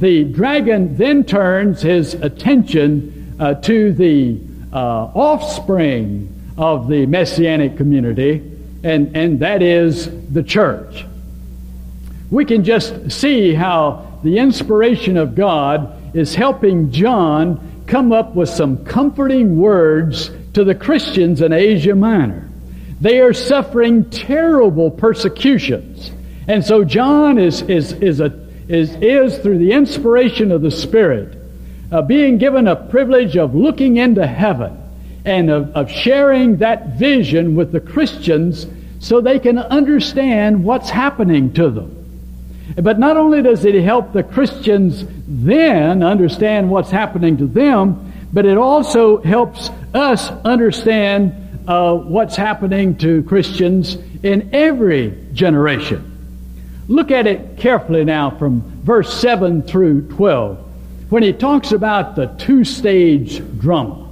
the 0.00 0.24
dragon 0.24 0.96
then 0.96 1.24
turns 1.24 1.82
his 1.82 2.14
attention 2.14 3.36
uh, 3.38 3.54
to 3.54 3.92
the 3.92 4.40
uh, 4.72 4.76
offspring 4.76 6.54
of 6.56 6.88
the 6.88 7.06
messianic 7.06 7.76
community, 7.76 8.42
and, 8.82 9.14
and 9.16 9.40
that 9.40 9.62
is 9.62 10.10
the 10.32 10.42
church. 10.42 11.04
We 12.30 12.44
can 12.44 12.64
just 12.64 13.10
see 13.10 13.52
how 13.54 14.18
the 14.22 14.38
inspiration 14.38 15.16
of 15.16 15.34
God 15.34 16.16
is 16.16 16.34
helping 16.34 16.90
John 16.92 17.84
come 17.86 18.12
up 18.12 18.34
with 18.34 18.48
some 18.48 18.84
comforting 18.84 19.58
words 19.58 20.30
to 20.54 20.64
the 20.64 20.74
Christians 20.74 21.42
in 21.42 21.52
Asia 21.52 21.94
Minor. 21.94 22.48
They 23.00 23.20
are 23.20 23.32
suffering 23.32 24.08
terrible 24.10 24.90
persecutions. 24.90 26.10
And 26.46 26.64
so 26.64 26.84
John 26.84 27.38
is, 27.38 27.62
is, 27.62 27.92
is, 27.92 28.20
a, 28.20 28.28
is, 28.70 28.94
is 28.96 29.38
through 29.38 29.58
the 29.58 29.72
inspiration 29.72 30.52
of 30.52 30.62
the 30.62 30.70
Spirit, 30.70 31.36
uh, 31.90 32.02
being 32.02 32.38
given 32.38 32.68
a 32.68 32.76
privilege 32.76 33.36
of 33.36 33.54
looking 33.54 33.96
into 33.96 34.24
heaven 34.24 34.80
and 35.24 35.50
of, 35.50 35.70
of 35.74 35.90
sharing 35.90 36.58
that 36.58 36.96
vision 36.96 37.56
with 37.56 37.72
the 37.72 37.80
Christians 37.80 38.66
so 39.00 39.20
they 39.20 39.40
can 39.40 39.58
understand 39.58 40.62
what's 40.62 40.88
happening 40.88 41.52
to 41.54 41.68
them. 41.70 41.96
But 42.76 43.00
not 43.00 43.16
only 43.16 43.42
does 43.42 43.64
it 43.64 43.74
help 43.82 44.12
the 44.12 44.22
Christians 44.22 45.04
then 45.26 46.04
understand 46.04 46.70
what's 46.70 46.90
happening 46.90 47.38
to 47.38 47.48
them, 47.48 48.12
but 48.32 48.46
it 48.46 48.56
also 48.56 49.20
helps 49.22 49.68
us 49.92 50.30
understand 50.44 51.34
uh, 51.66 51.96
what's 51.96 52.36
happening 52.36 52.96
to 52.98 53.24
Christians 53.24 53.96
in 54.22 54.50
every 54.52 55.26
generation. 55.32 56.09
Look 56.90 57.12
at 57.12 57.28
it 57.28 57.56
carefully 57.56 58.04
now 58.04 58.30
from 58.30 58.62
verse 58.82 59.14
7 59.20 59.62
through 59.62 60.08
12 60.08 60.58
when 61.08 61.22
he 61.22 61.32
talks 61.32 61.70
about 61.70 62.16
the 62.16 62.26
two 62.26 62.64
stage 62.64 63.40
drama. 63.60 64.08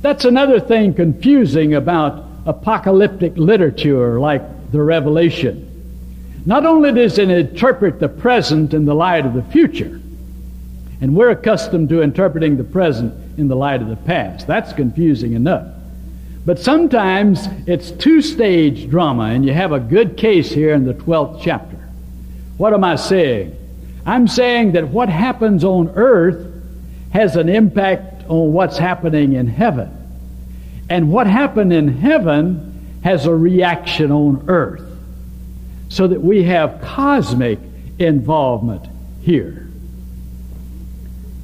That's 0.00 0.24
another 0.24 0.58
thing 0.58 0.94
confusing 0.94 1.74
about 1.74 2.24
apocalyptic 2.44 3.36
literature 3.36 4.18
like 4.18 4.42
the 4.72 4.82
Revelation. 4.82 5.64
Not 6.44 6.66
only 6.66 6.90
does 6.90 7.18
it 7.18 7.30
interpret 7.30 8.00
the 8.00 8.08
present 8.08 8.74
in 8.74 8.84
the 8.84 8.96
light 8.96 9.24
of 9.24 9.34
the 9.34 9.44
future, 9.44 10.00
and 11.00 11.14
we're 11.14 11.30
accustomed 11.30 11.88
to 11.90 12.02
interpreting 12.02 12.56
the 12.56 12.64
present 12.64 13.38
in 13.38 13.46
the 13.46 13.54
light 13.54 13.80
of 13.80 13.86
the 13.86 13.94
past. 13.94 14.44
That's 14.48 14.72
confusing 14.72 15.34
enough. 15.34 15.68
But 16.44 16.58
sometimes 16.58 17.46
it's 17.68 17.92
two 17.92 18.22
stage 18.22 18.90
drama, 18.90 19.26
and 19.26 19.44
you 19.44 19.52
have 19.52 19.70
a 19.70 19.78
good 19.78 20.16
case 20.16 20.50
here 20.50 20.74
in 20.74 20.84
the 20.84 20.94
12th 20.94 21.40
chapter. 21.44 21.77
What 22.58 22.74
am 22.74 22.84
I 22.84 22.96
saying? 22.96 23.56
I'm 24.04 24.28
saying 24.28 24.72
that 24.72 24.88
what 24.88 25.08
happens 25.08 25.64
on 25.64 25.90
earth 25.94 26.46
has 27.12 27.36
an 27.36 27.48
impact 27.48 28.24
on 28.28 28.52
what's 28.52 28.76
happening 28.76 29.32
in 29.32 29.46
heaven. 29.46 29.94
And 30.90 31.10
what 31.10 31.26
happened 31.26 31.72
in 31.72 31.88
heaven 31.88 33.00
has 33.04 33.26
a 33.26 33.34
reaction 33.34 34.10
on 34.12 34.44
earth. 34.48 34.84
So 35.88 36.08
that 36.08 36.20
we 36.20 36.42
have 36.44 36.82
cosmic 36.82 37.58
involvement 37.98 38.86
here. 39.22 39.68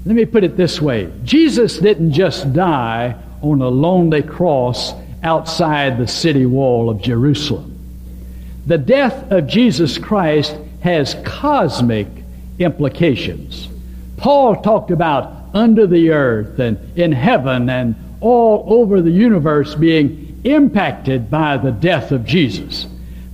Let 0.04 0.14
me 0.16 0.26
put 0.26 0.44
it 0.44 0.56
this 0.56 0.82
way 0.82 1.10
Jesus 1.24 1.78
didn't 1.78 2.12
just 2.12 2.52
die 2.52 3.16
on 3.40 3.62
a 3.62 3.68
lonely 3.68 4.22
cross 4.22 4.92
outside 5.22 5.98
the 5.98 6.06
city 6.06 6.44
wall 6.44 6.90
of 6.90 7.00
Jerusalem. 7.00 7.70
The 8.66 8.78
death 8.78 9.30
of 9.30 9.46
Jesus 9.46 9.96
Christ 9.98 10.56
has 10.84 11.16
cosmic 11.24 12.06
implications. 12.58 13.68
Paul 14.18 14.56
talked 14.56 14.90
about 14.90 15.32
under 15.54 15.86
the 15.86 16.10
earth 16.10 16.58
and 16.58 16.78
in 16.98 17.10
heaven 17.10 17.70
and 17.70 17.94
all 18.20 18.66
over 18.66 19.00
the 19.00 19.10
universe 19.10 19.74
being 19.74 20.42
impacted 20.44 21.30
by 21.30 21.56
the 21.56 21.72
death 21.72 22.12
of 22.12 22.26
Jesus. 22.26 22.86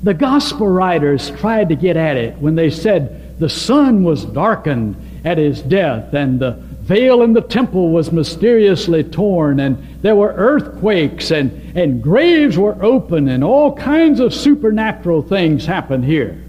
The 0.04 0.14
gospel 0.14 0.68
writers 0.68 1.32
tried 1.40 1.70
to 1.70 1.74
get 1.74 1.96
at 1.96 2.16
it 2.16 2.38
when 2.38 2.54
they 2.54 2.70
said 2.70 3.36
the 3.40 3.48
sun 3.48 4.04
was 4.04 4.24
darkened 4.26 4.94
at 5.24 5.36
his 5.36 5.60
death 5.60 6.14
and 6.14 6.38
the 6.38 6.52
veil 6.52 7.22
in 7.22 7.32
the 7.32 7.40
temple 7.40 7.90
was 7.90 8.12
mysteriously 8.12 9.02
torn 9.02 9.58
and 9.58 9.76
there 10.02 10.14
were 10.14 10.34
earthquakes 10.36 11.32
and, 11.32 11.76
and 11.76 12.00
graves 12.00 12.56
were 12.56 12.80
open 12.80 13.26
and 13.26 13.42
all 13.42 13.74
kinds 13.74 14.20
of 14.20 14.32
supernatural 14.32 15.22
things 15.22 15.66
happened 15.66 16.04
here. 16.04 16.40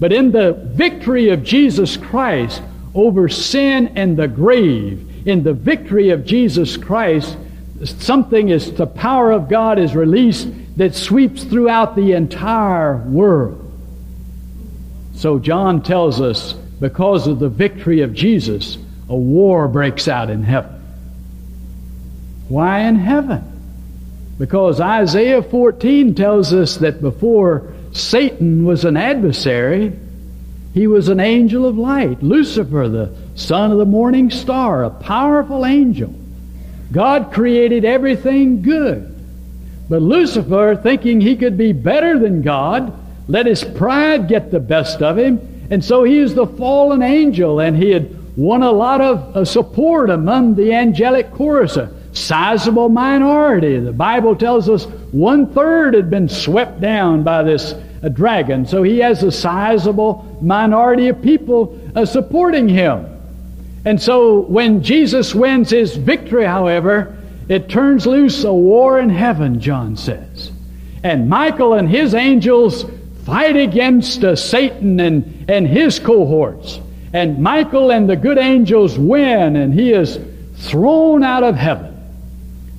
But 0.00 0.12
in 0.12 0.32
the 0.32 0.54
victory 0.72 1.28
of 1.28 1.44
Jesus 1.44 1.98
Christ 1.98 2.62
over 2.94 3.28
sin 3.28 3.92
and 3.96 4.16
the 4.16 4.26
grave, 4.26 5.28
in 5.28 5.42
the 5.44 5.52
victory 5.52 6.08
of 6.08 6.24
Jesus 6.24 6.78
Christ, 6.78 7.36
something 7.84 8.48
is 8.48 8.72
the 8.72 8.86
power 8.86 9.30
of 9.30 9.48
God 9.48 9.78
is 9.78 9.94
released 9.94 10.48
that 10.78 10.94
sweeps 10.94 11.44
throughout 11.44 11.94
the 11.94 12.12
entire 12.12 12.96
world. 12.96 13.58
So 15.14 15.38
John 15.38 15.82
tells 15.82 16.20
us 16.20 16.54
because 16.54 17.26
of 17.26 17.38
the 17.38 17.50
victory 17.50 18.00
of 18.00 18.14
Jesus, 18.14 18.78
a 19.10 19.14
war 19.14 19.68
breaks 19.68 20.08
out 20.08 20.30
in 20.30 20.42
heaven. 20.42 20.80
Why 22.48 22.80
in 22.80 22.96
heaven? 22.96 23.44
Because 24.38 24.80
Isaiah 24.80 25.42
14 25.42 26.14
tells 26.14 26.54
us 26.54 26.78
that 26.78 27.02
before 27.02 27.74
Satan 27.92 28.64
was 28.64 28.84
an 28.84 28.96
adversary, 28.96 29.92
he 30.72 30.86
was 30.86 31.08
an 31.08 31.18
angel 31.18 31.66
of 31.66 31.76
light. 31.76 32.22
Lucifer, 32.22 32.88
the 32.88 33.14
son 33.34 33.72
of 33.72 33.78
the 33.78 33.86
morning 33.86 34.30
star, 34.30 34.84
a 34.84 34.90
powerful 34.90 35.66
angel. 35.66 36.14
God 36.92 37.32
created 37.32 37.84
everything 37.84 38.62
good. 38.62 39.06
But 39.88 40.02
Lucifer, 40.02 40.78
thinking 40.80 41.20
he 41.20 41.36
could 41.36 41.58
be 41.58 41.72
better 41.72 42.18
than 42.18 42.42
God, 42.42 42.96
let 43.28 43.46
his 43.46 43.64
pride 43.64 44.28
get 44.28 44.50
the 44.50 44.60
best 44.60 45.02
of 45.02 45.18
him. 45.18 45.66
And 45.70 45.84
so 45.84 46.04
he 46.04 46.18
is 46.18 46.34
the 46.34 46.46
fallen 46.46 47.02
angel, 47.02 47.60
and 47.60 47.76
he 47.76 47.90
had 47.90 48.16
won 48.36 48.62
a 48.62 48.70
lot 48.70 49.00
of 49.00 49.36
uh, 49.36 49.44
support 49.44 50.10
among 50.10 50.54
the 50.54 50.72
angelic 50.72 51.32
chorus, 51.32 51.76
sizable 52.12 52.88
minority. 52.88 53.78
The 53.78 53.92
Bible 53.92 54.36
tells 54.36 54.68
us 54.68 54.84
one 55.12 55.52
third 55.52 55.94
had 55.94 56.10
been 56.10 56.28
swept 56.28 56.80
down 56.80 57.22
by 57.22 57.42
this 57.42 57.72
uh, 57.72 58.08
dragon. 58.08 58.66
So 58.66 58.82
he 58.82 58.98
has 58.98 59.22
a 59.22 59.30
sizable 59.30 60.38
minority 60.40 61.08
of 61.08 61.22
people 61.22 61.78
uh, 61.94 62.04
supporting 62.04 62.68
him. 62.68 63.06
And 63.84 64.00
so 64.00 64.40
when 64.40 64.82
Jesus 64.82 65.34
wins 65.34 65.70
his 65.70 65.96
victory, 65.96 66.44
however, 66.44 67.16
it 67.48 67.68
turns 67.68 68.06
loose 68.06 68.44
a 68.44 68.52
war 68.52 68.98
in 68.98 69.10
heaven, 69.10 69.60
John 69.60 69.96
says. 69.96 70.52
And 71.02 71.28
Michael 71.28 71.74
and 71.74 71.88
his 71.88 72.14
angels 72.14 72.84
fight 73.24 73.56
against 73.56 74.22
uh, 74.22 74.36
Satan 74.36 75.00
and, 75.00 75.50
and 75.50 75.66
his 75.66 75.98
cohorts. 75.98 76.80
And 77.12 77.38
Michael 77.38 77.90
and 77.90 78.08
the 78.08 78.16
good 78.16 78.38
angels 78.38 78.98
win, 78.98 79.56
and 79.56 79.74
he 79.74 79.92
is 79.92 80.18
thrown 80.56 81.24
out 81.24 81.42
of 81.42 81.56
heaven. 81.56 81.89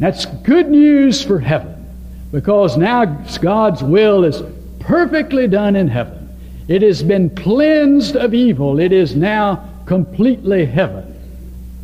That's 0.01 0.25
good 0.25 0.67
news 0.67 1.23
for 1.23 1.39
heaven, 1.39 1.87
because 2.31 2.75
now 2.75 3.05
God's 3.05 3.83
will 3.83 4.23
is 4.23 4.41
perfectly 4.79 5.47
done 5.47 5.75
in 5.75 5.87
heaven. 5.87 6.27
It 6.67 6.81
has 6.81 7.03
been 7.03 7.29
cleansed 7.35 8.15
of 8.15 8.33
evil. 8.33 8.79
It 8.79 8.93
is 8.93 9.15
now 9.15 9.69
completely 9.85 10.65
heaven. 10.65 11.07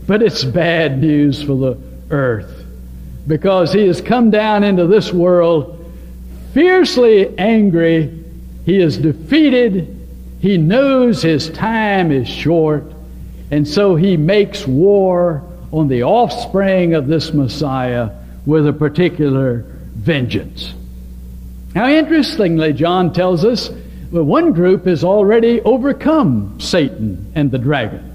But 0.08 0.24
it's 0.24 0.44
bad 0.44 1.00
news 1.00 1.44
for 1.44 1.54
the 1.54 1.78
earth 2.10 2.66
because 3.28 3.72
he 3.72 3.86
has 3.86 4.02
come 4.02 4.32
down 4.32 4.64
into 4.64 4.88
this 4.88 5.14
world 5.14 5.94
fiercely 6.56 7.38
angry. 7.38 8.24
He 8.66 8.80
is 8.80 8.98
defeated. 8.98 9.96
He 10.40 10.58
knows 10.58 11.22
his 11.22 11.52
time 11.52 12.12
is 12.12 12.28
short. 12.28 12.84
And 13.52 13.68
so 13.68 13.96
he 13.96 14.18
makes 14.18 14.66
war 14.66 15.44
on 15.72 15.88
the 15.88 16.04
offspring 16.04 16.94
of 16.94 17.08
this 17.08 17.34
Messiah 17.34 18.12
with 18.46 18.68
a 18.68 18.74
particular 18.74 19.66
vengeance. 19.96 20.74
Now, 21.76 21.90
interestingly, 21.90 22.74
John 22.74 23.14
tells 23.14 23.44
us 23.44 23.70
that 24.12 24.24
one 24.24 24.54
group 24.54 24.86
has 24.86 25.04
already 25.04 25.62
overcome 25.62 26.60
Satan 26.60 27.32
and 27.36 27.52
the 27.52 27.58
dragon. 27.58 28.14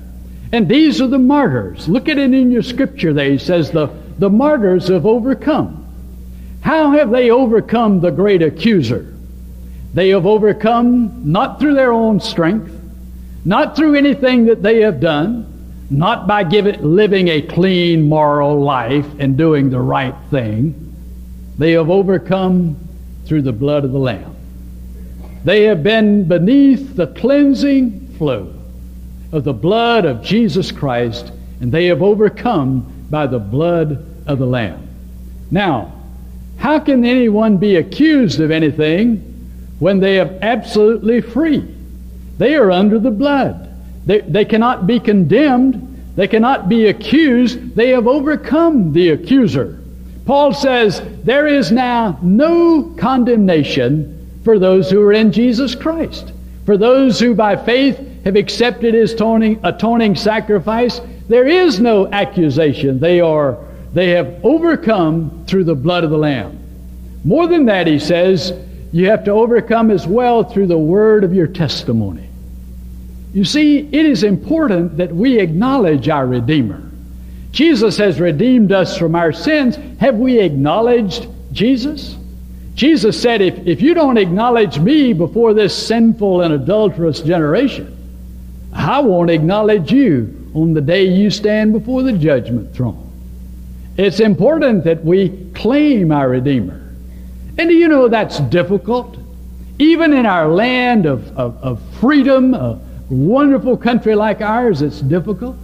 And 0.52 0.68
these 0.68 1.00
are 1.00 1.06
the 1.06 1.18
martyrs. 1.18 1.88
Look 1.88 2.08
at 2.08 2.18
it 2.18 2.32
in 2.32 2.50
your 2.50 2.62
scripture 2.62 3.12
there. 3.12 3.30
He 3.30 3.38
says 3.38 3.70
the, 3.70 3.88
the 4.18 4.30
martyrs 4.30 4.88
have 4.88 5.06
overcome. 5.06 5.78
How 6.62 6.92
have 6.92 7.10
they 7.10 7.30
overcome 7.30 8.00
the 8.00 8.10
great 8.10 8.42
accuser? 8.42 9.12
They 9.94 10.10
have 10.10 10.26
overcome 10.26 11.30
not 11.30 11.60
through 11.60 11.74
their 11.74 11.92
own 11.92 12.20
strength, 12.20 12.72
not 13.44 13.76
through 13.76 13.94
anything 13.94 14.46
that 14.46 14.62
they 14.62 14.80
have 14.80 15.00
done, 15.00 15.51
not 15.92 16.26
by 16.26 16.42
giving, 16.42 16.82
living 16.82 17.28
a 17.28 17.42
clean 17.42 18.08
moral 18.08 18.60
life 18.60 19.06
and 19.18 19.36
doing 19.36 19.68
the 19.68 19.80
right 19.80 20.14
thing. 20.30 20.74
They 21.58 21.72
have 21.72 21.90
overcome 21.90 22.76
through 23.26 23.42
the 23.42 23.52
blood 23.52 23.84
of 23.84 23.92
the 23.92 23.98
Lamb. 23.98 24.34
They 25.44 25.64
have 25.64 25.82
been 25.82 26.26
beneath 26.26 26.96
the 26.96 27.08
cleansing 27.08 28.14
flow 28.16 28.54
of 29.32 29.44
the 29.44 29.52
blood 29.52 30.04
of 30.04 30.22
Jesus 30.22 30.70
Christ, 30.70 31.30
and 31.60 31.70
they 31.70 31.86
have 31.86 32.02
overcome 32.02 33.06
by 33.10 33.26
the 33.26 33.38
blood 33.38 34.04
of 34.26 34.38
the 34.38 34.46
Lamb. 34.46 34.88
Now, 35.50 35.92
how 36.56 36.78
can 36.78 37.04
anyone 37.04 37.58
be 37.58 37.76
accused 37.76 38.40
of 38.40 38.50
anything 38.50 39.16
when 39.78 40.00
they 40.00 40.20
are 40.20 40.38
absolutely 40.40 41.20
free? 41.20 41.68
They 42.38 42.54
are 42.54 42.70
under 42.70 42.98
the 42.98 43.10
blood. 43.10 43.71
They, 44.06 44.20
they 44.20 44.44
cannot 44.44 44.86
be 44.86 45.00
condemned. 45.00 46.14
They 46.16 46.28
cannot 46.28 46.68
be 46.68 46.86
accused. 46.86 47.74
They 47.74 47.90
have 47.90 48.06
overcome 48.06 48.92
the 48.92 49.10
accuser. 49.10 49.80
Paul 50.26 50.52
says, 50.52 51.02
There 51.24 51.46
is 51.46 51.72
now 51.72 52.18
no 52.22 52.94
condemnation 52.98 54.40
for 54.44 54.58
those 54.58 54.90
who 54.90 55.00
are 55.02 55.12
in 55.12 55.32
Jesus 55.32 55.74
Christ. 55.74 56.32
For 56.66 56.76
those 56.76 57.18
who 57.18 57.34
by 57.34 57.56
faith 57.56 57.98
have 58.24 58.36
accepted 58.36 58.94
his 58.94 59.12
atoning, 59.12 59.60
atoning 59.64 60.16
sacrifice, 60.16 61.00
there 61.28 61.46
is 61.46 61.80
no 61.80 62.10
accusation. 62.12 63.00
They 63.00 63.20
are 63.20 63.58
they 63.92 64.10
have 64.10 64.42
overcome 64.42 65.44
through 65.46 65.64
the 65.64 65.74
blood 65.74 66.04
of 66.04 66.10
the 66.10 66.16
Lamb. 66.16 66.58
More 67.24 67.46
than 67.46 67.66
that, 67.66 67.86
he 67.86 67.98
says, 67.98 68.52
you 68.90 69.08
have 69.08 69.24
to 69.24 69.32
overcome 69.32 69.90
as 69.90 70.06
well 70.06 70.44
through 70.44 70.66
the 70.66 70.78
word 70.78 71.24
of 71.24 71.34
your 71.34 71.46
testimony. 71.46 72.28
You 73.32 73.44
see, 73.44 73.78
it 73.78 74.06
is 74.06 74.24
important 74.24 74.98
that 74.98 75.14
we 75.14 75.38
acknowledge 75.38 76.08
our 76.08 76.26
Redeemer. 76.26 76.82
Jesus 77.50 77.96
has 77.98 78.20
redeemed 78.20 78.72
us 78.72 78.96
from 78.96 79.14
our 79.14 79.32
sins. 79.32 79.76
Have 80.00 80.16
we 80.16 80.40
acknowledged 80.40 81.28
Jesus? 81.52 82.16
Jesus 82.74 83.20
said, 83.20 83.42
if, 83.42 83.66
if 83.66 83.82
you 83.82 83.94
don't 83.94 84.16
acknowledge 84.16 84.78
me 84.78 85.12
before 85.12 85.52
this 85.52 85.74
sinful 85.86 86.40
and 86.42 86.54
adulterous 86.54 87.20
generation, 87.20 87.98
I 88.72 89.00
won't 89.00 89.30
acknowledge 89.30 89.92
you 89.92 90.50
on 90.54 90.72
the 90.72 90.80
day 90.80 91.04
you 91.04 91.30
stand 91.30 91.72
before 91.72 92.02
the 92.02 92.12
judgment 92.12 92.74
throne. 92.74 93.10
It's 93.98 94.20
important 94.20 94.84
that 94.84 95.04
we 95.04 95.50
claim 95.54 96.12
our 96.12 96.30
Redeemer. 96.30 96.80
And 97.58 97.68
do 97.68 97.74
you 97.74 97.88
know 97.88 98.08
that's 98.08 98.40
difficult? 98.40 99.18
Even 99.78 100.14
in 100.14 100.24
our 100.24 100.48
land 100.48 101.04
of, 101.04 101.36
of, 101.36 101.56
of 101.62 101.82
freedom, 102.00 102.54
a 102.54 102.80
wonderful 103.10 103.76
country 103.76 104.14
like 104.14 104.40
ours, 104.40 104.82
it's 104.82 105.00
difficult. 105.00 105.56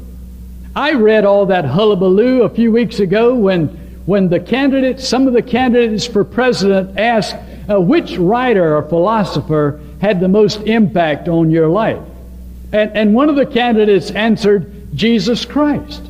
I 0.77 0.92
read 0.92 1.24
all 1.24 1.46
that 1.46 1.64
hullabaloo 1.64 2.42
a 2.42 2.48
few 2.48 2.70
weeks 2.70 3.01
ago 3.01 3.35
when, 3.35 3.68
when 4.07 4.29
the 4.29 4.40
candidates, 4.40 5.09
some 5.09 5.27
of 5.27 5.33
the 5.33 5.42
candidates 5.42 6.07
for 6.07 6.24
president 6.24 6.98
asked 6.98 7.37
uh, 7.68 7.81
which 7.81 8.16
writer 8.16 8.77
or 8.77 8.83
philosopher 8.83 9.81
had 10.01 10.20
the 10.20 10.29
most 10.29 10.61
impact 10.61 11.29
on 11.29 11.51
your 11.51 11.68
life. 11.68 12.03
And, 12.72 12.96
and 12.96 13.14
one 13.14 13.29
of 13.29 13.37
the 13.37 13.46
candidates 13.46 14.11
answered, 14.11 14.94
Jesus 14.94 15.44
Christ. 15.44 16.03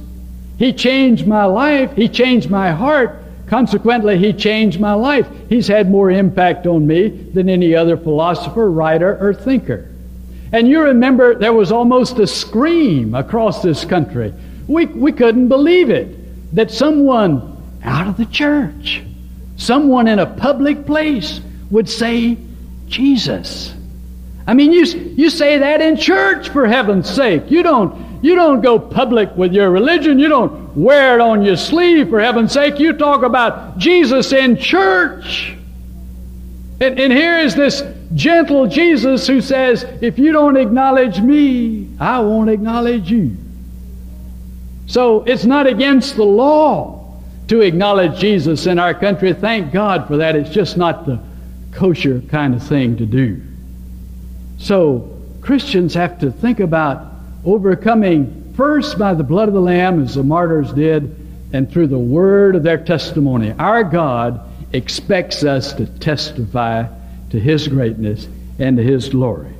He 0.58 0.72
changed 0.72 1.26
my 1.26 1.44
life. 1.44 1.92
He 1.94 2.08
changed 2.08 2.50
my 2.50 2.72
heart. 2.72 3.22
Consequently, 3.46 4.18
he 4.18 4.32
changed 4.32 4.78
my 4.78 4.92
life. 4.92 5.26
He's 5.48 5.68
had 5.68 5.90
more 5.90 6.10
impact 6.10 6.66
on 6.66 6.86
me 6.86 7.08
than 7.08 7.48
any 7.48 7.74
other 7.74 7.96
philosopher, 7.96 8.70
writer, 8.70 9.16
or 9.18 9.32
thinker. 9.32 9.88
And 10.52 10.68
you 10.68 10.82
remember 10.82 11.34
there 11.34 11.52
was 11.52 11.72
almost 11.72 12.18
a 12.18 12.26
scream 12.26 13.14
across 13.14 13.62
this 13.62 13.84
country. 13.84 14.32
We, 14.66 14.86
we 14.86 15.12
couldn't 15.12 15.48
believe 15.48 15.90
it 15.90 16.54
that 16.54 16.70
someone 16.70 17.56
out 17.84 18.06
of 18.06 18.16
the 18.16 18.26
church, 18.26 19.02
someone 19.56 20.08
in 20.08 20.18
a 20.18 20.26
public 20.26 20.86
place, 20.86 21.40
would 21.70 21.88
say, 21.88 22.38
Jesus. 22.86 23.74
I 24.46 24.54
mean, 24.54 24.72
you, 24.72 24.84
you 24.84 25.28
say 25.28 25.58
that 25.58 25.82
in 25.82 25.98
church, 25.98 26.48
for 26.48 26.66
heaven's 26.66 27.08
sake. 27.08 27.50
You 27.50 27.62
don't 27.62 28.08
you 28.20 28.34
don't 28.34 28.62
go 28.62 28.78
public 28.78 29.36
with 29.36 29.52
your 29.52 29.70
religion. 29.70 30.18
You 30.18 30.28
don't 30.28 30.76
wear 30.76 31.14
it 31.14 31.20
on 31.20 31.42
your 31.42 31.56
sleeve, 31.56 32.08
for 32.08 32.18
heaven's 32.18 32.52
sake. 32.52 32.80
You 32.80 32.92
talk 32.92 33.22
about 33.22 33.78
Jesus 33.78 34.32
in 34.32 34.56
church. 34.56 35.56
And, 36.80 36.98
and 36.98 37.12
here 37.12 37.38
is 37.38 37.54
this 37.54 37.82
gentle 38.14 38.66
Jesus 38.66 39.26
who 39.26 39.40
says, 39.40 39.84
If 40.00 40.18
you 40.18 40.32
don't 40.32 40.56
acknowledge 40.56 41.20
me, 41.20 41.88
I 42.00 42.20
won't 42.20 42.50
acknowledge 42.50 43.10
you. 43.10 43.36
So 44.86 45.24
it's 45.24 45.44
not 45.44 45.66
against 45.66 46.16
the 46.16 46.24
law 46.24 47.20
to 47.48 47.60
acknowledge 47.60 48.18
Jesus 48.18 48.66
in 48.66 48.78
our 48.78 48.94
country. 48.94 49.32
Thank 49.32 49.72
God 49.72 50.06
for 50.06 50.18
that. 50.18 50.36
It's 50.36 50.50
just 50.50 50.76
not 50.76 51.06
the 51.06 51.20
kosher 51.72 52.20
kind 52.22 52.54
of 52.54 52.62
thing 52.62 52.96
to 52.96 53.06
do. 53.06 53.42
So 54.58 55.14
Christians 55.40 55.94
have 55.94 56.18
to 56.20 56.30
think 56.30 56.60
about 56.60 57.12
overcoming 57.44 58.54
first 58.56 58.98
by 58.98 59.14
the 59.14 59.22
blood 59.22 59.48
of 59.48 59.54
the 59.54 59.60
Lamb, 59.60 60.02
as 60.02 60.14
the 60.14 60.22
martyrs 60.22 60.72
did, 60.72 61.14
and 61.52 61.70
through 61.70 61.86
the 61.86 61.98
word 61.98 62.56
of 62.56 62.62
their 62.62 62.78
testimony. 62.78 63.52
Our 63.52 63.84
God 63.84 64.40
expects 64.72 65.44
us 65.44 65.72
to 65.74 65.86
testify 65.86 66.86
to 67.30 67.40
His 67.40 67.68
greatness 67.68 68.28
and 68.58 68.76
to 68.76 68.82
His 68.82 69.08
glory. 69.08 69.54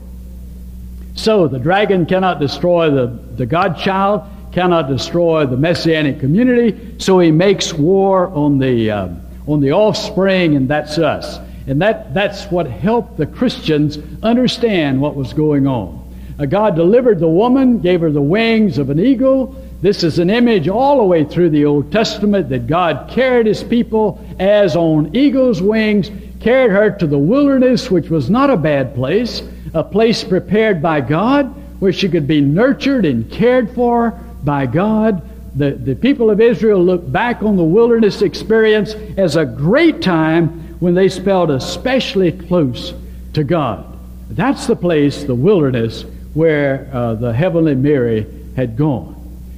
So 1.15 1.49
the 1.49 1.59
dragon 1.59 2.07
cannot 2.07 2.39
destroy 2.39 2.91
the, 2.91 3.07
the 3.07 3.45
God 3.45 3.77
child, 3.77 4.23
cannot 4.53 4.89
destroy 4.89 5.47
the 5.47 5.57
messianic 5.57 6.21
community, 6.21 6.95
so 6.99 7.19
he 7.19 7.31
makes 7.31 7.73
war 7.73 8.29
on 8.29 8.59
the, 8.59 8.91
uh, 8.91 9.09
on 9.47 9.61
the 9.61 9.73
offspring, 9.73 10.55
and 10.55 10.69
that's 10.69 10.97
us. 10.97 11.39
And 11.67 11.83
that, 11.83 12.15
that's 12.15 12.47
what 12.47 12.67
helped 12.67 13.17
the 13.17 13.27
Christians 13.27 13.99
understand 14.23 15.01
what 15.01 15.17
was 15.17 15.33
going 15.33 15.67
on. 15.67 16.05
Uh, 16.39 16.47
God 16.47 16.77
delivered 16.77 17.19
the 17.19 17.29
woman, 17.29 17.81
gave 17.81 18.01
her 18.01 18.11
the 18.11 18.23
wings 18.23 18.79
of 18.79 18.89
an 18.89 19.01
eagle. 19.01 19.55
This 19.83 20.03
is 20.03 20.19
an 20.19 20.31
image 20.31 20.69
all 20.69 20.99
the 20.99 21.05
way 21.05 21.25
through 21.25 21.51
the 21.51 21.65
Old 21.67 21.93
Testament 21.93 22.49
that 22.49 22.67
God 22.67 23.11
carried 23.11 23.47
his 23.47 23.63
people 23.63 24.25
as 24.39 24.77
on 24.77 25.15
eagle's 25.15 25.61
wings, 25.61 26.11
carried 26.41 26.71
her 26.71 26.91
to 26.99 27.07
the 27.07 27.19
wilderness, 27.19 27.91
which 27.91 28.11
was 28.11 28.31
not 28.31 28.51
a 28.51 28.57
bad 28.57 28.95
place, 28.95 29.43
a 29.75 29.83
place 29.83 30.25
prepared 30.25 30.81
by 30.81 31.01
God 31.01 31.55
where 31.81 31.93
she 31.93 32.09
could 32.09 32.27
be 32.27 32.41
nurtured 32.41 33.05
and 33.05 33.31
cared 33.31 33.75
for 33.75 34.11
by 34.45 34.67
God. 34.67 35.23
The, 35.57 35.73
the 35.73 35.95
people 35.95 36.31
of 36.31 36.41
Israel 36.41 36.83
look 36.83 37.11
back 37.11 37.43
on 37.43 37.57
the 37.57 37.65
wilderness 37.65 38.23
experience 38.23 38.95
as 39.17 39.37
a 39.37 39.45
great 39.45 40.03
time 40.03 40.77
when 40.81 40.95
they 40.95 41.09
felt 41.09 41.51
especially 41.51 42.33
close 42.33 42.95
to 43.35 43.45
God. 43.45 43.85
That's 44.31 44.67
the 44.67 44.77
place, 44.77 45.25
the 45.25 45.35
wilderness, 45.35 46.05
where 46.35 46.89
uh, 46.93 47.15
the 47.15 47.33
heavenly 47.33 47.75
Mary 47.75 48.27
had 48.57 48.77
gone. 48.77 49.15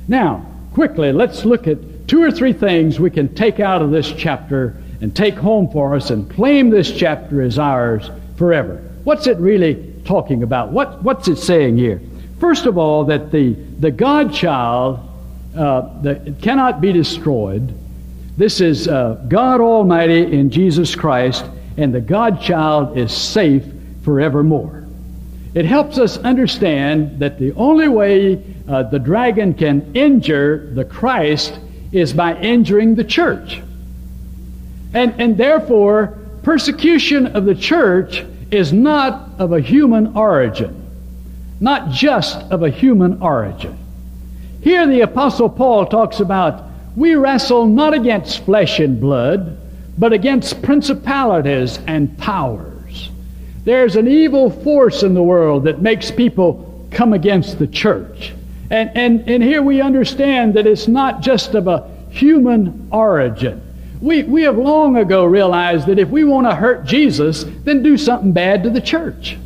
Now, 0.09 0.47
quickly, 0.73 1.13
let's 1.13 1.45
look 1.45 1.67
at 1.67 2.09
two 2.09 2.23
or 2.23 2.31
three 2.31 2.53
things 2.53 2.99
we 2.99 3.11
can 3.11 3.35
take 3.35 3.61
out 3.61 3.83
of 3.83 3.91
this 3.91 4.11
chapter 4.13 4.77
and 5.01 5.15
take 5.15 5.35
home 5.35 5.71
for 5.71 5.95
us 5.95 6.11
and 6.11 6.31
claim 6.31 6.71
this 6.71 6.91
chapter 6.91 7.43
as 7.43 7.59
ours 7.59 8.11
forever. 8.37 8.77
What's 9.05 9.27
it 9.27 9.39
really 9.39 9.95
talking 10.05 10.43
about? 10.43 10.73
What, 10.73 11.03
what's 11.03 11.29
it 11.29 11.37
saying 11.37 11.79
here? 11.79 12.01
First 12.39 12.67
of 12.67 12.79
all, 12.79 13.05
that 13.05 13.31
the, 13.31 13.53
the 13.53 13.91
God 13.91 14.33
child 14.33 15.01
uh, 15.57 16.01
that 16.03 16.41
cannot 16.41 16.81
be 16.81 16.93
destroyed. 16.93 17.75
This 18.37 18.61
is 18.61 18.89
uh, 18.89 19.25
God 19.29 19.61
Almighty 19.61 20.33
in 20.33 20.51
Jesus 20.51 20.95
Christ, 20.95 21.45
and 21.77 21.95
the 21.95 22.01
God 22.01 22.41
child 22.41 22.97
is 22.97 23.13
safe 23.13 23.65
forevermore. 24.05 24.87
it 25.55 25.65
helps 25.65 25.99
us 25.99 26.17
understand 26.19 27.19
that 27.19 27.39
the 27.39 27.53
only 27.53 27.89
way 27.89 28.43
uh, 28.69 28.85
the 28.85 28.99
dragon 28.99 29.53
can 29.53 29.95
injure 29.95 30.73
the 30.75 30.85
Christ 30.85 31.59
is 31.91 32.13
by 32.13 32.37
injuring 32.37 32.95
the 32.95 33.05
church. 33.05 33.61
And, 34.93 35.21
and 35.21 35.37
therefore, 35.37 36.19
persecution 36.43 37.29
of 37.29 37.45
the 37.45 37.55
church 37.55 38.25
is 38.51 38.73
not 38.73 39.31
of 39.39 39.53
a 39.53 39.61
human 39.61 40.17
origin, 40.17 40.89
not 41.61 41.91
just 41.91 42.39
of 42.51 42.63
a 42.63 42.71
human 42.71 43.23
origin. 43.23 43.79
Here, 44.63 44.87
the 44.87 45.03
Apostle 45.03 45.49
Paul 45.49 45.87
talks 45.87 46.21
about 46.21 46.65
we 46.97 47.15
wrestle 47.15 47.67
not 47.67 47.95
against 47.95 48.45
flesh 48.45 48.81
and 48.81 49.01
blood, 49.01 49.57
but 49.97 50.13
against 50.13 50.63
principalities 50.63 51.79
and 51.87 52.17
powers. 52.19 53.11
There's 53.65 53.97
an 53.97 54.09
evil 54.09 54.51
force 54.51 55.03
in 55.03 55.15
the 55.15 55.23
world 55.23 55.65
that 55.65 55.81
makes 55.81 56.11
people 56.11 56.89
come 56.91 57.13
against 57.13 57.59
the 57.59 57.67
church. 57.67 58.33
And, 58.71 58.91
and, 58.95 59.29
and 59.29 59.43
here 59.43 59.63
we 59.63 59.81
understand 59.81 60.55
that 60.55 60.67
it's 60.67 60.89
not 60.89 61.21
just 61.21 61.55
of 61.55 61.69
a 61.69 61.89
human 62.11 62.89
origin. 62.91 63.63
We, 64.01 64.23
we 64.23 64.43
have 64.43 64.57
long 64.57 64.97
ago 64.97 65.25
realized 65.25 65.87
that 65.87 65.99
if 65.99 66.09
we 66.09 66.25
want 66.25 66.47
to 66.47 66.55
hurt 66.55 66.85
Jesus, 66.85 67.45
then 67.45 67.83
do 67.83 67.99
something 67.99 68.33
bad 68.33 68.63
to 68.63 68.71
the 68.71 68.81
church. 68.81 69.37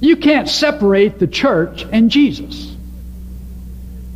You 0.00 0.16
can't 0.16 0.48
separate 0.48 1.18
the 1.18 1.26
church 1.26 1.84
and 1.92 2.10
Jesus. 2.10 2.74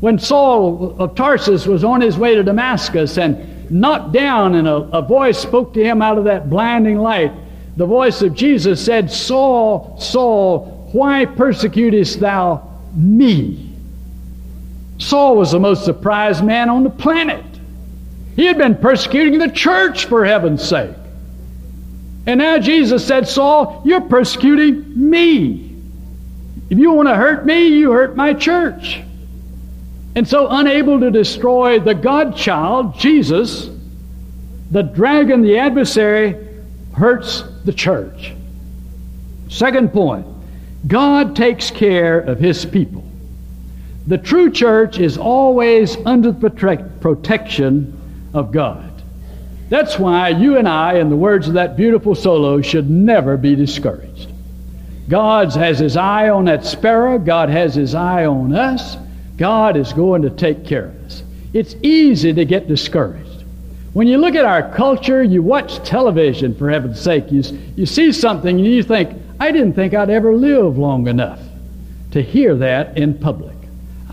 When 0.01 0.19
Saul 0.19 0.97
of 0.99 1.15
Tarsus 1.15 1.67
was 1.67 1.85
on 1.85 2.01
his 2.01 2.17
way 2.17 2.35
to 2.35 2.43
Damascus 2.43 3.19
and 3.19 3.71
knocked 3.71 4.13
down, 4.13 4.55
and 4.55 4.67
a, 4.67 4.77
a 4.77 5.03
voice 5.03 5.39
spoke 5.39 5.75
to 5.75 5.85
him 5.85 6.01
out 6.01 6.17
of 6.17 6.25
that 6.25 6.49
blinding 6.49 6.99
light, 6.99 7.33
the 7.77 7.87
voice 7.87 8.23
of 8.23 8.35
Jesus 8.35 8.83
said, 8.85 9.11
Saul, 9.11 9.99
Saul, 10.01 10.89
why 10.93 11.27
persecutest 11.27 12.19
thou 12.19 12.81
me? 12.95 13.71
Saul 14.99 15.37
was 15.37 15.53
the 15.53 15.61
most 15.61 15.85
surprised 15.85 16.45
man 16.45 16.69
on 16.69 16.83
the 16.83 16.91
planet. 16.91 17.45
He 18.37 18.47
had 18.47 18.59
been 18.59 18.77
persecuting 18.77 19.39
the 19.39 19.49
church 19.49 20.07
for 20.07 20.25
heaven's 20.25 20.67
sake. 20.67 20.95
And 22.27 22.39
now 22.39 22.59
Jesus 22.59 23.07
said, 23.07 23.29
Saul, 23.29 23.83
you're 23.85 24.03
persecuting 24.03 25.11
me. 25.11 25.77
If 26.69 26.79
you 26.79 26.93
want 26.93 27.09
to 27.09 27.17
hurt 27.17 27.45
me, 27.45 27.69
you 27.69 27.93
hurt 27.93 28.15
my 28.17 28.35
church. 28.35 29.01
And 30.15 30.27
so, 30.27 30.49
unable 30.49 31.01
to 31.01 31.11
destroy 31.11 31.79
the 31.79 31.95
God 31.95 32.37
child, 32.37 32.99
Jesus, 32.99 33.71
the 34.71 34.83
dragon, 34.83 35.43
the 35.43 35.59
adversary, 35.59 36.37
hurts 36.95 37.43
the 37.65 37.73
church. 37.73 38.35
Second 39.49 39.93
point 39.93 40.27
God 40.87 41.37
takes 41.37 41.71
care 41.71 42.21
of 42.21 42.39
his 42.39 42.65
people. 42.65 43.05
The 44.07 44.19
true 44.19 44.51
church 44.51 44.99
is 44.99 45.19
always 45.19 45.97
under 46.07 46.33
the 46.33 46.51
protection 47.01 48.00
of 48.35 48.53
God. 48.53 48.91
That's 49.69 49.99
why 49.99 50.31
you 50.31 50.59
and 50.59 50.69
I, 50.69 50.95
in 50.95 51.11
the 51.11 51.17
words 51.17 51.47
of 51.47 51.55
that 51.55 51.77
beautiful 51.77 52.15
solo, 52.15 52.61
should 52.61 52.91
never 52.91 53.37
be 53.37 53.55
discouraged. 53.55 54.33
God 55.09 55.53
has 55.55 55.79
his 55.79 55.97
eye 55.97 56.29
on 56.29 56.45
that 56.47 56.65
sparrow. 56.65 57.19
God 57.19 57.49
has 57.49 57.75
his 57.75 57.95
eye 57.95 58.27
on 58.27 58.55
us. 58.55 58.97
God 59.37 59.77
is 59.77 59.93
going 59.93 60.23
to 60.23 60.31
take 60.31 60.65
care 60.65 60.87
of 60.87 61.05
us. 61.05 61.23
It's 61.53 61.75
easy 61.83 62.33
to 62.33 62.45
get 62.45 62.69
discouraged. 62.69 63.45
When 63.93 64.07
you 64.07 64.19
look 64.19 64.37
at 64.37 64.45
our 64.45 64.73
culture, 64.75 65.23
you 65.23 65.43
watch 65.43 65.83
television, 65.85 66.55
for 66.55 66.71
heaven's 66.71 67.01
sake, 67.01 67.33
you, 67.33 67.43
you 67.75 67.87
see 67.87 68.13
something 68.13 68.57
and 68.57 68.67
you 68.67 68.85
think, 68.85 69.21
I 69.41 69.51
didn't 69.51 69.73
think 69.73 69.95
I'd 69.95 70.11
ever 70.11 70.33
live 70.35 70.79
long 70.79 71.09
enough 71.09 71.41
to 72.13 72.23
hear 72.23 72.55
that 72.57 72.97
in 72.97 73.15
public. 73.15 73.57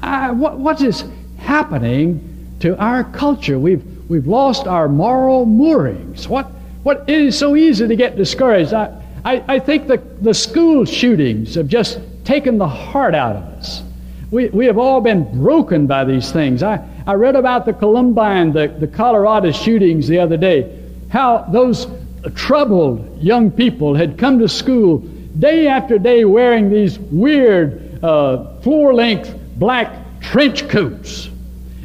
I, 0.01 0.31
what, 0.31 0.57
what 0.57 0.81
is 0.81 1.03
happening 1.37 2.57
to 2.61 2.75
our 2.79 3.03
culture? 3.03 3.59
We've, 3.59 3.83
We've 4.09 4.27
lost 4.27 4.67
our 4.67 4.87
moral 4.87 5.45
moorings. 5.45 6.27
What, 6.27 6.45
what, 6.83 7.05
it 7.07 7.21
is 7.21 7.37
so 7.37 7.55
easy 7.55 7.87
to 7.87 7.95
get 7.95 8.15
discouraged. 8.15 8.73
I, 8.73 9.01
I, 9.25 9.43
I 9.47 9.59
think 9.59 9.87
the, 9.87 9.97
the 10.21 10.33
school 10.33 10.85
shootings 10.85 11.55
have 11.55 11.67
just 11.67 11.99
taken 12.23 12.57
the 12.57 12.67
heart 12.67 13.15
out 13.15 13.35
of 13.35 13.43
us. 13.43 13.83
We, 14.31 14.49
we 14.49 14.65
have 14.65 14.77
all 14.77 15.01
been 15.01 15.41
broken 15.41 15.87
by 15.87 16.05
these 16.05 16.31
things. 16.31 16.63
I, 16.63 16.85
I 17.05 17.13
read 17.13 17.35
about 17.35 17.65
the 17.65 17.73
Columbine, 17.73 18.53
the, 18.53 18.67
the 18.67 18.87
Colorado 18.87 19.51
shootings 19.51 20.07
the 20.07 20.19
other 20.19 20.37
day, 20.37 20.83
how 21.09 21.39
those 21.51 21.87
troubled 22.35 23.21
young 23.21 23.51
people 23.51 23.95
had 23.95 24.17
come 24.17 24.39
to 24.39 24.49
school 24.49 24.99
day 25.39 25.67
after 25.67 25.97
day 25.97 26.25
wearing 26.25 26.69
these 26.69 26.99
weird 26.99 28.03
uh, 28.03 28.57
floor 28.59 28.93
length 28.93 29.33
black 29.55 30.21
trench 30.21 30.67
coats, 30.67 31.29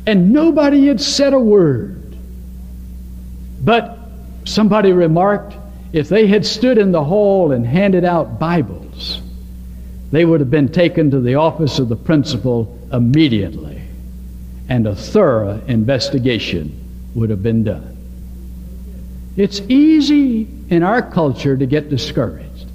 and 0.06 0.32
nobody 0.32 0.87
had 0.87 1.00
said 1.00 1.32
a 1.32 1.38
word. 1.38 2.01
But 3.62 3.98
somebody 4.44 4.92
remarked 4.92 5.55
if 5.92 6.09
they 6.09 6.27
had 6.27 6.44
stood 6.44 6.79
in 6.79 6.90
the 6.90 7.05
hall 7.05 7.53
and 7.53 7.66
handed 7.66 8.05
out 8.05 8.38
Bibles, 8.38 9.20
they 10.11 10.25
would 10.25 10.40
have 10.40 10.51
been 10.51 10.70
taken 10.70 11.11
to 11.11 11.20
the 11.20 11.37
office 11.37 11.79
of 11.79 11.88
the 11.88 11.96
principal 11.96 12.79
immediately, 12.92 13.83
and 14.68 14.87
a 14.87 14.96
thorough 14.96 15.62
investigation 15.66 17.11
would 17.14 17.31
have 17.31 17.42
been 17.42 17.62
done. 17.64 17.96
It's 19.37 19.61
easy 19.61 20.46
in 20.68 20.83
our 20.83 21.03
culture 21.03 21.57
to 21.57 21.66
get 21.66 21.88
discouraged. 21.88 22.66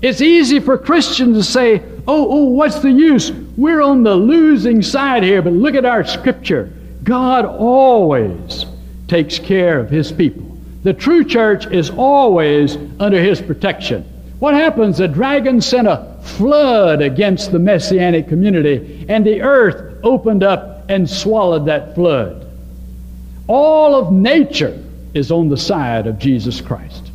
It's 0.00 0.20
easy 0.20 0.58
for 0.58 0.76
Christians 0.78 1.36
to 1.36 1.44
say, 1.44 1.82
oh, 2.08 2.28
oh, 2.28 2.44
what's 2.46 2.80
the 2.80 2.90
use? 2.90 3.30
We're 3.30 3.82
on 3.82 4.02
the 4.02 4.14
losing 4.14 4.82
side 4.82 5.22
here, 5.22 5.42
but 5.42 5.52
look 5.52 5.76
at 5.76 5.84
our 5.84 6.04
scripture. 6.04 6.72
God 7.04 7.44
always 7.44 8.66
takes 9.12 9.38
care 9.38 9.78
of 9.78 9.90
his 9.90 10.10
people. 10.10 10.42
The 10.84 10.94
true 10.94 11.22
church 11.22 11.66
is 11.66 11.90
always 11.90 12.78
under 12.98 13.20
his 13.20 13.42
protection. 13.42 14.04
What 14.38 14.54
happens? 14.54 14.96
The 14.96 15.06
dragon 15.06 15.60
sent 15.60 15.86
a 15.86 16.18
flood 16.22 17.02
against 17.02 17.52
the 17.52 17.58
messianic 17.58 18.26
community, 18.26 19.04
and 19.10 19.22
the 19.22 19.42
earth 19.42 19.98
opened 20.02 20.42
up 20.42 20.88
and 20.88 21.08
swallowed 21.08 21.66
that 21.66 21.94
flood. 21.94 22.50
All 23.48 23.94
of 23.94 24.14
nature 24.14 24.82
is 25.12 25.30
on 25.30 25.50
the 25.50 25.58
side 25.58 26.06
of 26.06 26.18
Jesus 26.18 26.62
Christ. 26.62 27.10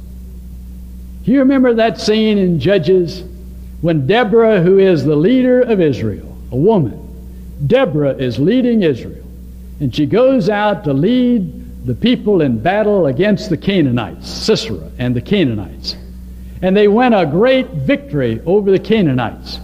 Do 1.24 1.32
you 1.32 1.40
remember 1.40 1.74
that 1.74 2.00
scene 2.00 2.38
in 2.38 2.60
Judges 2.60 3.24
when 3.82 4.06
Deborah, 4.06 4.62
who 4.62 4.78
is 4.78 5.04
the 5.04 5.16
leader 5.16 5.62
of 5.62 5.82
Israel, 5.82 6.38
a 6.52 6.56
woman, 6.56 7.04
Deborah 7.66 8.14
is 8.14 8.38
leading 8.38 8.84
Israel, 8.84 9.26
and 9.80 9.96
she 9.96 10.06
goes 10.06 10.48
out 10.48 10.84
to 10.84 10.94
lead 10.94 11.64
the 11.88 11.96
people 11.96 12.42
in 12.42 12.60
battle 12.60 13.06
against 13.06 13.50
the 13.50 13.56
Canaanites, 13.56 14.30
Sisera 14.30 14.92
and 15.00 15.16
the 15.16 15.22
Canaanites. 15.22 15.96
And 16.62 16.76
they 16.76 16.90
win 16.90 17.14
a 17.14 17.26
great 17.26 17.70
victory 17.70 18.42
over 18.46 18.70
the 18.70 18.80
Canaanites. 18.80 19.60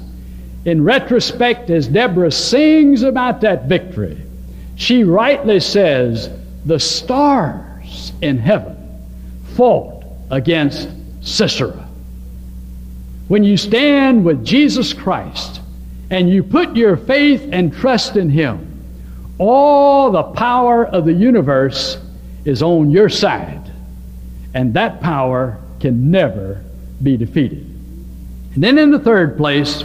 In 0.64 0.86
retrospect, 0.86 1.70
as 1.70 1.90
Deborah 1.90 2.32
sings 2.32 3.04
about 3.04 3.42
that 3.42 3.66
victory, 3.66 4.18
she 4.78 5.04
rightly 5.04 5.60
says, 5.60 6.30
The 6.66 6.80
stars 6.80 8.14
in 8.22 8.38
heaven 8.38 8.78
fought 9.56 10.06
against 10.32 10.88
Sisera. 11.20 11.90
When 13.28 13.44
you 13.44 13.58
stand 13.58 14.24
with 14.24 14.46
Jesus 14.46 14.94
Christ 14.94 15.60
and 16.10 16.30
you 16.30 16.42
put 16.42 16.74
your 16.78 16.96
faith 16.96 17.50
and 17.52 17.74
trust 17.74 18.16
in 18.16 18.30
Him, 18.30 18.70
all 19.40 20.10
the 20.10 20.24
power 20.24 20.86
of 20.86 21.04
the 21.04 21.12
universe 21.12 21.98
is 22.46 22.62
on 22.62 22.92
your 22.92 23.10
side, 23.10 23.72
and 24.54 24.74
that 24.74 25.02
power 25.02 25.60
can 25.80 26.12
never 26.12 26.64
be 27.02 27.18
defeated. 27.18 27.66
And 28.54 28.64
then 28.64 28.78
in 28.78 28.92
the 28.92 29.00
third 29.00 29.38
place, 29.38 29.84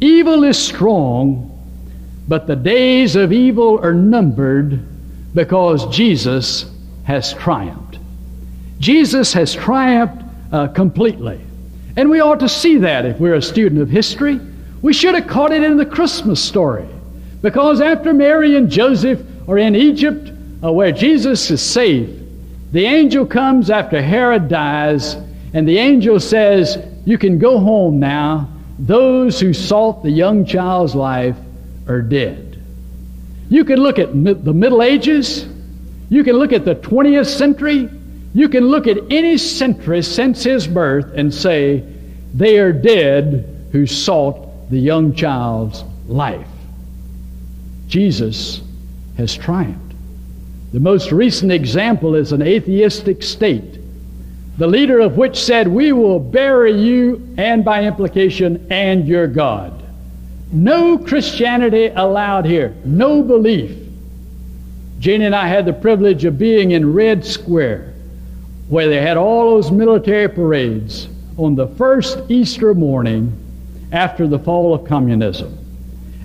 evil 0.00 0.44
is 0.44 0.58
strong, 0.58 1.50
but 2.28 2.46
the 2.46 2.56
days 2.56 3.16
of 3.16 3.32
evil 3.32 3.78
are 3.82 3.94
numbered 3.94 4.80
because 5.34 5.86
Jesus 5.94 6.70
has 7.04 7.34
triumphed. 7.34 7.98
Jesus 8.78 9.32
has 9.32 9.54
triumphed 9.54 10.22
uh, 10.52 10.68
completely. 10.68 11.40
And 11.96 12.10
we 12.10 12.20
ought 12.20 12.40
to 12.40 12.48
see 12.48 12.78
that 12.78 13.04
if 13.04 13.18
we're 13.18 13.34
a 13.34 13.42
student 13.42 13.80
of 13.80 13.88
history. 13.88 14.40
We 14.82 14.92
should 14.92 15.14
have 15.14 15.26
caught 15.26 15.52
it 15.52 15.62
in 15.62 15.76
the 15.76 15.86
Christmas 15.86 16.42
story. 16.42 16.86
Because 17.40 17.80
after 17.80 18.12
Mary 18.12 18.56
and 18.56 18.70
Joseph 18.70 19.20
are 19.48 19.58
in 19.58 19.74
Egypt, 19.74 20.30
uh, 20.64 20.72
where 20.72 20.92
Jesus 20.92 21.50
is 21.50 21.60
safe, 21.60 22.08
the 22.72 22.86
angel 22.86 23.26
comes 23.26 23.70
after 23.70 24.00
Herod 24.00 24.48
dies, 24.48 25.14
and 25.52 25.68
the 25.68 25.78
angel 25.78 26.18
says, 26.18 26.78
You 27.04 27.18
can 27.18 27.38
go 27.38 27.58
home 27.58 28.00
now. 28.00 28.48
Those 28.78 29.38
who 29.38 29.52
sought 29.52 30.02
the 30.02 30.10
young 30.10 30.46
child's 30.46 30.94
life 30.94 31.36
are 31.86 32.02
dead. 32.02 32.60
You 33.48 33.64
can 33.64 33.78
look 33.78 33.98
at 33.98 34.08
the 34.08 34.52
Middle 34.52 34.82
Ages. 34.82 35.46
You 36.08 36.24
can 36.24 36.36
look 36.36 36.52
at 36.52 36.64
the 36.64 36.74
20th 36.74 37.26
century. 37.26 37.88
You 38.32 38.48
can 38.48 38.64
look 38.64 38.86
at 38.86 38.98
any 39.10 39.38
century 39.38 40.02
since 40.02 40.42
his 40.42 40.66
birth 40.66 41.12
and 41.14 41.32
say, 41.32 41.84
They 42.32 42.58
are 42.58 42.72
dead 42.72 43.68
who 43.70 43.86
sought 43.86 44.70
the 44.70 44.78
young 44.78 45.14
child's 45.14 45.84
life. 46.08 46.48
Jesus 47.86 48.60
has 49.16 49.36
triumphed. 49.36 49.83
The 50.74 50.80
most 50.80 51.12
recent 51.12 51.52
example 51.52 52.16
is 52.16 52.32
an 52.32 52.42
atheistic 52.42 53.22
state, 53.22 53.78
the 54.58 54.66
leader 54.66 54.98
of 54.98 55.16
which 55.16 55.40
said, 55.40 55.68
We 55.68 55.92
will 55.92 56.18
bury 56.18 56.72
you, 56.72 57.32
and 57.38 57.64
by 57.64 57.84
implication, 57.84 58.66
and 58.70 59.06
your 59.06 59.28
God. 59.28 59.84
No 60.50 60.98
Christianity 60.98 61.92
allowed 61.94 62.44
here, 62.44 62.74
no 62.84 63.22
belief. 63.22 63.70
Janie 64.98 65.26
and 65.26 65.36
I 65.36 65.46
had 65.46 65.64
the 65.64 65.72
privilege 65.72 66.24
of 66.24 66.38
being 66.40 66.72
in 66.72 66.92
Red 66.92 67.24
Square, 67.24 67.94
where 68.68 68.88
they 68.88 69.00
had 69.00 69.16
all 69.16 69.50
those 69.50 69.70
military 69.70 70.28
parades 70.28 71.06
on 71.36 71.54
the 71.54 71.68
first 71.68 72.18
Easter 72.28 72.74
morning 72.74 73.32
after 73.92 74.26
the 74.26 74.40
fall 74.40 74.74
of 74.74 74.88
communism. 74.88 75.56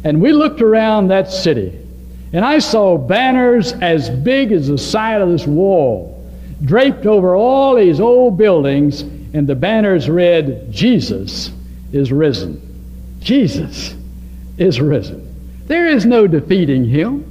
And 0.04 0.20
we 0.20 0.34
looked 0.34 0.64
around 0.64 1.10
that 1.10 1.32
city, 1.32 1.86
and 2.32 2.46
I 2.46 2.60
saw 2.60 2.98
banners 2.98 3.74
as 3.74 4.10
big 4.10 4.52
as 4.52 4.68
the 4.68 4.78
side 4.78 5.22
of 5.22 5.30
this 5.30 5.48
wall, 5.48 6.16
draped 6.64 7.06
over 7.06 7.36
all 7.36 7.76
these 7.76 8.00
old 8.00 8.38
buildings, 8.38 9.02
and 9.02 9.48
the 9.48 9.56
banners 9.56 10.10
read, 10.10 10.72
Jesus 10.72 11.52
is 11.92 12.12
risen. 12.12 12.62
Jesus 13.20 13.96
is 14.58 14.80
risen. 14.80 15.26
There 15.68 15.88
is 15.88 16.06
no 16.06 16.28
defeating 16.28 16.86
him. 16.86 17.26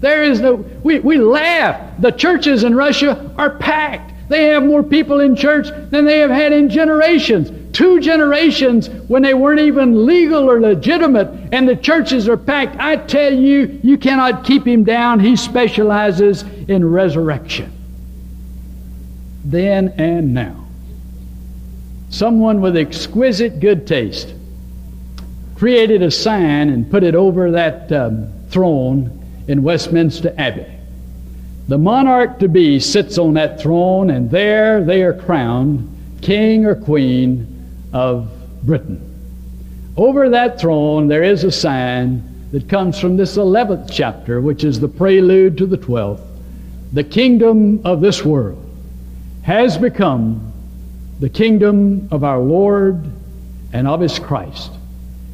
There 0.00 0.22
is 0.22 0.40
no, 0.40 0.54
we, 0.82 1.00
we 1.00 1.18
laugh. 1.18 2.00
The 2.00 2.12
churches 2.12 2.64
in 2.64 2.74
Russia 2.74 3.32
are 3.36 3.50
packed. 3.50 4.12
They 4.28 4.44
have 4.44 4.62
more 4.62 4.82
people 4.82 5.20
in 5.20 5.34
church 5.34 5.68
than 5.90 6.04
they 6.04 6.18
have 6.18 6.30
had 6.30 6.52
in 6.52 6.68
generations. 6.68 7.50
Two 7.72 8.00
generations 8.00 8.88
when 9.08 9.22
they 9.22 9.34
weren't 9.34 9.60
even 9.60 10.06
legal 10.06 10.50
or 10.50 10.60
legitimate, 10.60 11.28
and 11.52 11.68
the 11.68 11.76
churches 11.76 12.28
are 12.28 12.36
packed. 12.36 12.76
I 12.78 12.96
tell 12.96 13.32
you, 13.32 13.78
you 13.82 13.98
cannot 13.98 14.44
keep 14.44 14.66
him 14.66 14.84
down. 14.84 15.20
He 15.20 15.36
specializes 15.36 16.42
in 16.68 16.88
resurrection. 16.88 17.72
Then 19.44 19.88
and 19.98 20.34
now. 20.34 20.66
Someone 22.10 22.60
with 22.60 22.76
exquisite 22.76 23.60
good 23.60 23.86
taste 23.86 24.34
created 25.56 26.02
a 26.02 26.10
sign 26.10 26.70
and 26.70 26.90
put 26.90 27.02
it 27.02 27.14
over 27.14 27.50
that 27.50 27.92
um, 27.92 28.32
throne 28.48 29.44
in 29.46 29.62
Westminster 29.62 30.34
Abbey. 30.38 30.66
The 31.68 31.78
monarch 31.78 32.38
to 32.38 32.48
be 32.48 32.80
sits 32.80 33.18
on 33.18 33.34
that 33.34 33.60
throne, 33.60 34.10
and 34.10 34.30
there 34.30 34.82
they 34.82 35.02
are 35.02 35.12
crowned 35.12 35.96
king 36.22 36.64
or 36.64 36.74
queen 36.74 37.57
of 37.92 38.30
Britain. 38.62 39.04
Over 39.96 40.30
that 40.30 40.60
throne, 40.60 41.08
there 41.08 41.22
is 41.22 41.44
a 41.44 41.50
sign 41.50 42.50
that 42.52 42.68
comes 42.68 42.98
from 42.98 43.16
this 43.16 43.36
11th 43.36 43.90
chapter, 43.92 44.40
which 44.40 44.64
is 44.64 44.80
the 44.80 44.88
prelude 44.88 45.58
to 45.58 45.66
the 45.66 45.78
12th. 45.78 46.24
The 46.92 47.04
kingdom 47.04 47.80
of 47.84 48.00
this 48.00 48.24
world 48.24 48.64
has 49.42 49.76
become 49.76 50.52
the 51.20 51.28
kingdom 51.28 52.08
of 52.10 52.24
our 52.24 52.38
Lord 52.38 53.04
and 53.72 53.86
of 53.86 54.00
his 54.00 54.18
Christ 54.18 54.70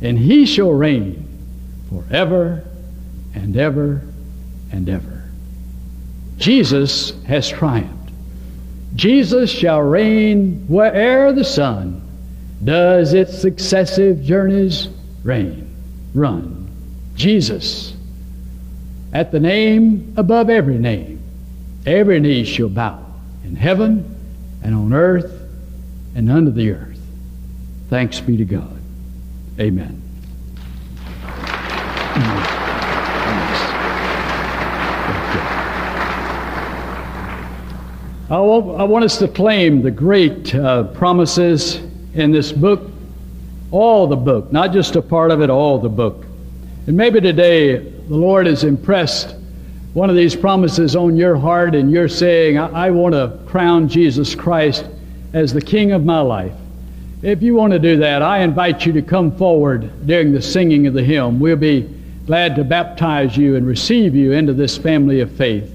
and 0.04 0.18
he 0.18 0.44
shall 0.44 0.70
reign 0.70 1.26
forever 1.88 2.62
and 3.34 3.56
ever 3.56 4.02
and 4.70 4.88
ever. 4.88 5.22
Jesus 6.36 7.12
has 7.24 7.48
triumphed. 7.48 8.12
Jesus 8.94 9.50
shall 9.50 9.80
reign 9.80 10.66
where'er 10.68 11.32
the 11.32 11.44
sun 11.44 12.02
does 12.62 13.12
its 13.12 13.38
successive 13.38 14.22
journeys 14.22 14.88
reign, 15.22 15.74
run. 16.14 16.70
Jesus, 17.14 17.94
at 19.12 19.32
the 19.32 19.40
name 19.40 20.14
above 20.16 20.50
every 20.50 20.78
name, 20.78 21.22
every 21.86 22.20
knee 22.20 22.44
shall 22.44 22.68
bow 22.68 23.04
in 23.44 23.56
heaven 23.56 24.16
and 24.62 24.74
on 24.74 24.92
earth 24.92 25.42
and 26.14 26.30
under 26.30 26.50
the 26.50 26.70
earth. 26.70 27.00
Thanks 27.90 28.20
be 28.20 28.36
to 28.36 28.44
God. 28.44 28.80
Amen. 29.58 30.00
I 38.30 38.40
want 38.40 39.04
us 39.04 39.18
to 39.18 39.28
claim 39.28 39.82
the 39.82 39.90
great 39.90 40.54
uh, 40.54 40.84
promises 40.84 41.80
in 42.14 42.32
this 42.32 42.52
book, 42.52 42.90
all 43.70 44.06
the 44.06 44.16
book, 44.16 44.52
not 44.52 44.72
just 44.72 44.96
a 44.96 45.02
part 45.02 45.30
of 45.30 45.40
it, 45.40 45.50
all 45.50 45.78
the 45.78 45.88
book. 45.88 46.26
And 46.86 46.96
maybe 46.96 47.20
today 47.20 47.76
the 47.76 48.16
Lord 48.16 48.46
has 48.46 48.64
impressed 48.64 49.34
one 49.94 50.10
of 50.10 50.16
these 50.16 50.34
promises 50.34 50.96
on 50.96 51.16
your 51.16 51.36
heart, 51.36 51.74
and 51.74 51.90
you're 51.90 52.08
saying, 52.08 52.58
I, 52.58 52.86
I 52.86 52.90
want 52.90 53.14
to 53.14 53.38
crown 53.46 53.88
Jesus 53.88 54.34
Christ 54.34 54.84
as 55.32 55.52
the 55.52 55.60
King 55.60 55.92
of 55.92 56.04
my 56.04 56.20
life. 56.20 56.52
If 57.22 57.42
you 57.42 57.54
want 57.54 57.72
to 57.72 57.78
do 57.78 57.96
that, 57.98 58.20
I 58.20 58.40
invite 58.40 58.84
you 58.84 58.92
to 58.92 59.02
come 59.02 59.36
forward 59.36 60.06
during 60.06 60.32
the 60.32 60.42
singing 60.42 60.86
of 60.86 60.94
the 60.94 61.02
hymn. 61.02 61.40
We'll 61.40 61.56
be 61.56 61.88
glad 62.26 62.56
to 62.56 62.64
baptize 62.64 63.36
you 63.36 63.56
and 63.56 63.66
receive 63.66 64.14
you 64.14 64.32
into 64.32 64.52
this 64.52 64.76
family 64.76 65.20
of 65.20 65.30
faith. 65.32 65.72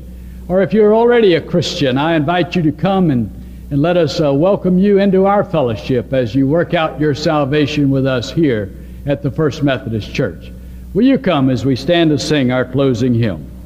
Or 0.47 0.62
if 0.62 0.73
you're 0.73 0.93
already 0.93 1.36
a 1.36 1.41
Christian, 1.41 1.97
I 1.97 2.15
invite 2.15 2.56
you 2.56 2.62
to 2.63 2.71
come 2.71 3.12
and, 3.12 3.32
and 3.71 3.84
let 3.84 3.97
us 3.97 4.19
uh, 4.19 4.34
welcome 4.34 4.79
you 4.79 4.97
into 4.97 5.27
our 5.27 5.43
fellowship 5.43 6.12
as 6.12 6.34
you 6.34 6.47
work 6.47 6.73
out 6.73 6.99
your 6.99 7.13
salvation 7.13 7.91
with 7.91 8.08
us 8.08 8.32
here 8.32 8.73
at 9.05 9.21
the 9.21 9.29
First 9.29 9.62
Methodist 9.62 10.12
Church. 10.12 10.51
Will 10.95 11.05
you 11.05 11.19
come 11.19 11.51
as 11.51 11.65
we 11.65 11.75
stand 11.75 12.10
to 12.10 12.17
sing 12.17 12.51
our 12.51 12.65
closing 12.65 13.13
hymn? 13.13 13.59